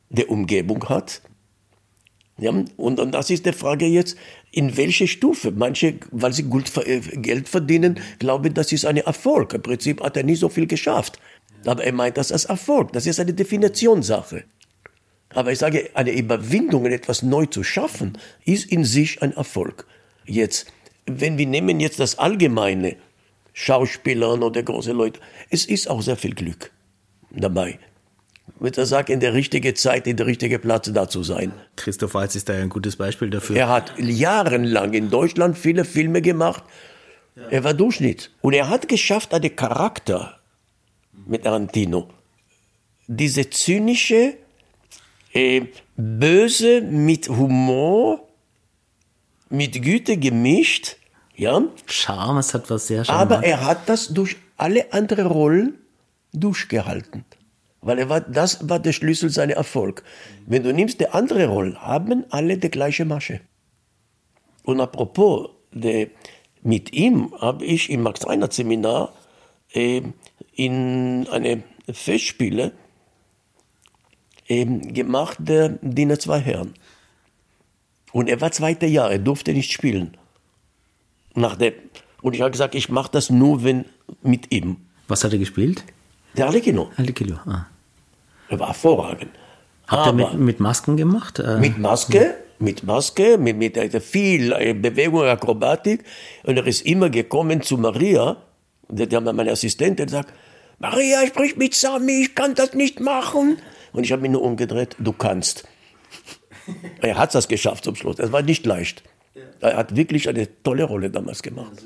[0.10, 1.22] der Umgebung hat.
[2.42, 4.18] Ja, und, und das ist die Frage jetzt,
[4.52, 5.52] in welche Stufe?
[5.52, 9.54] Manche, weil sie gut, äh, Geld verdienen, glauben, das ist ein Erfolg.
[9.54, 11.20] Im Prinzip hat er nie so viel geschafft.
[11.68, 12.94] Aber er meint das als Erfolg.
[12.94, 14.44] Das ist eine Definitionssache.
[15.36, 19.86] Aber ich sage, eine Überwindung, etwas neu zu schaffen, ist in sich ein Erfolg.
[20.26, 20.74] Jetzt,
[21.06, 22.96] wenn wir nehmen jetzt das Allgemeine,
[23.54, 25.20] Schauspielern oder große Leute,
[25.52, 26.72] es ist auch sehr viel Glück
[27.30, 27.78] dabei
[28.60, 31.54] würde er sagen, in der richtigen Zeit, in der richtigen Platz da zu sein.
[31.76, 33.56] Christoph Waltz ist da ja ein gutes Beispiel dafür.
[33.56, 36.64] Er hat jahrelang in Deutschland viele Filme gemacht.
[37.36, 37.48] Ja.
[37.50, 38.32] Er war Durchschnitt.
[38.42, 40.40] Und er hat geschafft, einen Charakter
[41.26, 42.10] mit Tarantino.
[43.08, 44.36] Diese zynische,
[45.34, 45.62] äh,
[45.96, 48.28] böse mit Humor,
[49.50, 50.98] mit Güte gemischt.
[51.36, 51.62] Ja.
[51.86, 53.20] Charme, es hat was sehr Charme.
[53.20, 55.78] Aber er hat das durch alle anderen Rollen
[56.34, 57.26] durchgehalten.
[57.82, 60.04] Weil er war, das war der Schlüssel seiner Erfolg.
[60.46, 63.42] Wenn du nimmst die andere Rolle, haben alle die gleiche Masche.
[64.64, 66.12] Und apropos, de,
[66.62, 69.14] mit ihm habe ich im Max-Reinhardt-Seminar
[69.74, 70.02] äh,
[70.54, 72.72] in eine Festspiele
[74.48, 76.76] äh, gemacht, der Diener zwei Herren.
[78.12, 80.18] Und er war zweiter Jahr, er durfte nicht spielen.
[81.34, 81.74] Nach der,
[82.22, 83.86] und ich habe gesagt, ich mache das nur, wenn
[84.22, 84.78] mit ihm.
[85.08, 85.84] Was hat er gespielt?
[86.38, 86.92] Der Alekino.
[86.98, 87.71] Alekino, ah.
[88.52, 89.32] Er war hervorragend.
[89.88, 91.40] Hat er mit, mit Masken gemacht?
[91.40, 96.04] Äh, Mit Maske, mit Maske, mit, mit äh, viel äh, Bewegung, Akrobatik.
[96.44, 98.38] Und er ist immer gekommen zu Maria,
[98.90, 100.34] der, der meine Assistentin sagt,
[100.80, 103.58] Maria, sprich mit Sami, ich kann das nicht machen.
[103.94, 105.66] Und ich habe mich nur umgedreht, du kannst.
[107.02, 108.20] Er hat das geschafft zum Schluss.
[108.20, 109.04] Es war nicht leicht.
[109.62, 111.84] Er hat wirklich eine tolle Rolle damals gemacht.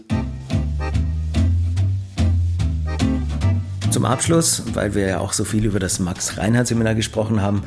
[3.95, 7.63] Zum Abschluss, weil wir ja auch so viel über das Max-Reinhardt-Seminar gesprochen haben,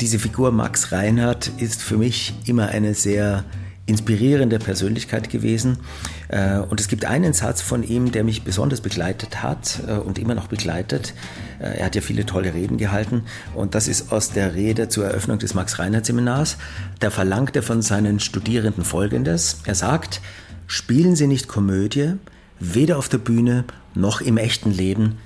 [0.00, 3.44] diese Figur Max Reinhardt ist für mich immer eine sehr
[3.86, 5.78] inspirierende Persönlichkeit gewesen.
[6.26, 10.18] Äh, und es gibt einen Satz von ihm, der mich besonders begleitet hat äh, und
[10.18, 11.14] immer noch begleitet.
[11.60, 13.22] Äh, er hat ja viele tolle Reden gehalten.
[13.54, 16.56] Und das ist aus der Rede zur Eröffnung des Max-Reinhardt-Seminars.
[16.98, 19.60] Da verlangt er von seinen Studierenden Folgendes.
[19.64, 20.22] Er sagt,
[20.66, 22.14] spielen Sie nicht Komödie,
[22.58, 23.62] weder auf der Bühne
[23.94, 25.18] noch im echten Leben,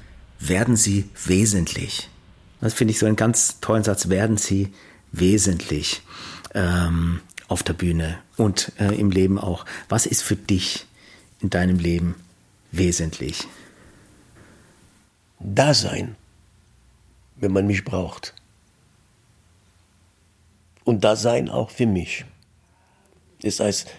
[0.48, 2.08] werden Sie wesentlich.
[2.60, 4.72] Das finde ich so einen ganz tollen Satz, werden Sie
[5.12, 6.02] wesentlich.
[6.54, 7.20] Ähm,
[7.52, 9.66] auf der Bühne und äh, im Leben auch.
[9.90, 10.86] Was ist für dich
[11.40, 12.14] in deinem Leben
[12.70, 13.46] wesentlich?
[15.38, 16.16] Da sein,
[17.36, 18.34] wenn man mich braucht.
[20.84, 22.24] Und da sein auch für mich.
[23.42, 23.90] Das heißt,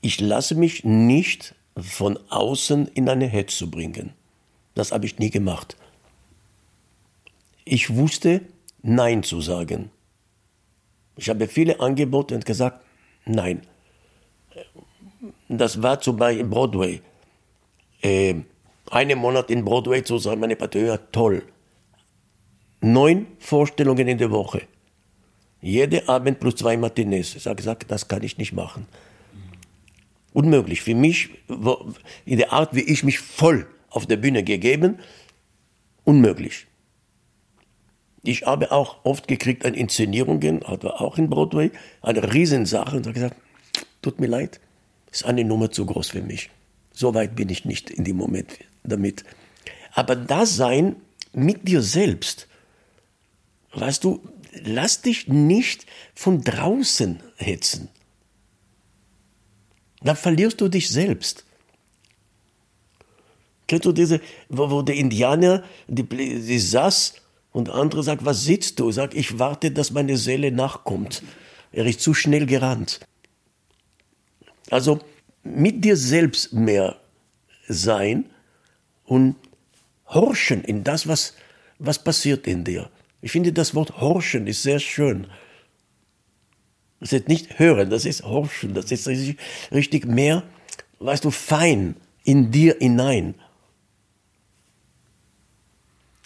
[0.00, 4.14] ich lasse mich nicht von außen in eine Hetze bringen.
[4.78, 5.76] Das habe ich nie gemacht.
[7.64, 8.42] Ich wusste,
[8.80, 9.90] Nein zu sagen.
[11.16, 12.84] Ich habe viele Angebote und gesagt,
[13.24, 13.62] nein.
[15.48, 17.00] Das war zum Beispiel in Broadway.
[18.02, 18.36] Äh,
[18.88, 21.42] einen Monat in Broadway zu sein, meine Partei, toll.
[22.80, 24.62] Neun Vorstellungen in der Woche.
[25.60, 27.34] Jede Abend plus zwei Matinees.
[27.34, 28.86] Ich habe gesagt, das kann ich nicht machen.
[30.32, 30.82] Unmöglich.
[30.82, 31.30] Für mich,
[32.24, 34.98] in der Art, wie ich mich voll auf der Bühne gegeben,
[36.04, 36.66] unmöglich.
[38.22, 41.70] Ich habe auch oft gekriegt an Inszenierungen, hatte auch in Broadway,
[42.02, 43.36] eine Riesensache und habe gesagt,
[44.02, 44.60] tut mir leid,
[45.10, 46.50] ist eine Nummer zu groß für mich.
[46.92, 49.24] So weit bin ich nicht in dem Moment damit.
[49.92, 50.96] Aber das sein
[51.32, 52.48] mit dir selbst,
[53.72, 54.20] weißt du,
[54.64, 57.88] lass dich nicht von draußen hetzen.
[60.02, 61.44] Dann verlierst du dich selbst.
[63.68, 67.14] Kennst du diese, wo, wo der Indianer, die, die saß
[67.52, 68.90] und der andere sagt, was sitzt du?
[68.90, 71.22] Sagt, ich warte, dass meine Seele nachkommt.
[71.70, 73.00] Er ist zu schnell gerannt.
[74.70, 75.00] Also
[75.44, 76.96] mit dir selbst mehr
[77.68, 78.24] sein
[79.04, 79.36] und
[80.06, 81.34] horchen in das, was,
[81.78, 82.90] was passiert in dir.
[83.20, 85.26] Ich finde, das Wort horchen ist sehr schön.
[87.00, 89.08] Das ist nicht hören, das ist horchen, das ist
[89.70, 90.42] richtig mehr,
[90.98, 93.34] weißt du, fein in dir hinein.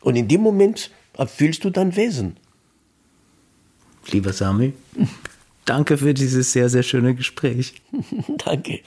[0.03, 2.36] Und in dem Moment erfüllst du dein Wesen.
[4.11, 4.72] Lieber Sami,
[5.64, 7.74] danke für dieses sehr, sehr schöne Gespräch.
[8.44, 8.80] danke.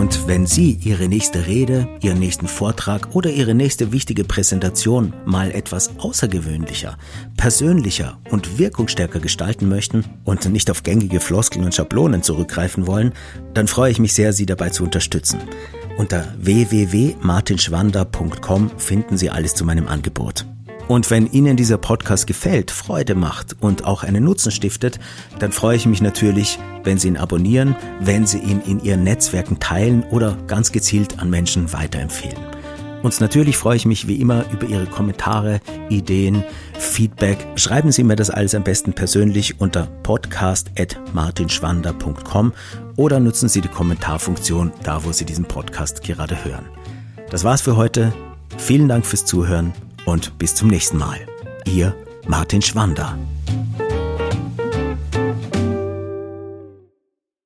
[0.00, 5.50] Und wenn Sie Ihre nächste Rede, Ihren nächsten Vortrag oder Ihre nächste wichtige Präsentation mal
[5.50, 6.96] etwas außergewöhnlicher,
[7.36, 13.12] persönlicher und wirkungsstärker gestalten möchten und nicht auf gängige Floskeln und Schablonen zurückgreifen wollen,
[13.52, 15.40] dann freue ich mich sehr, Sie dabei zu unterstützen.
[15.98, 20.46] Unter www.martinschwander.com finden Sie alles zu meinem Angebot.
[20.90, 24.98] Und wenn Ihnen dieser Podcast gefällt, Freude macht und auch einen Nutzen stiftet,
[25.38, 29.60] dann freue ich mich natürlich, wenn Sie ihn abonnieren, wenn Sie ihn in Ihren Netzwerken
[29.60, 32.38] teilen oder ganz gezielt an Menschen weiterempfehlen.
[33.04, 35.60] Und natürlich freue ich mich wie immer über Ihre Kommentare,
[35.90, 36.42] Ideen,
[36.76, 37.38] Feedback.
[37.54, 42.52] Schreiben Sie mir das alles am besten persönlich unter podcast.martinschwander.com
[42.96, 46.64] oder nutzen Sie die Kommentarfunktion da, wo Sie diesen Podcast gerade hören.
[47.30, 48.12] Das war's für heute.
[48.58, 49.72] Vielen Dank fürs Zuhören
[50.06, 51.26] und bis zum nächsten Mal.
[51.66, 51.94] Ihr
[52.26, 53.18] Martin Schwander.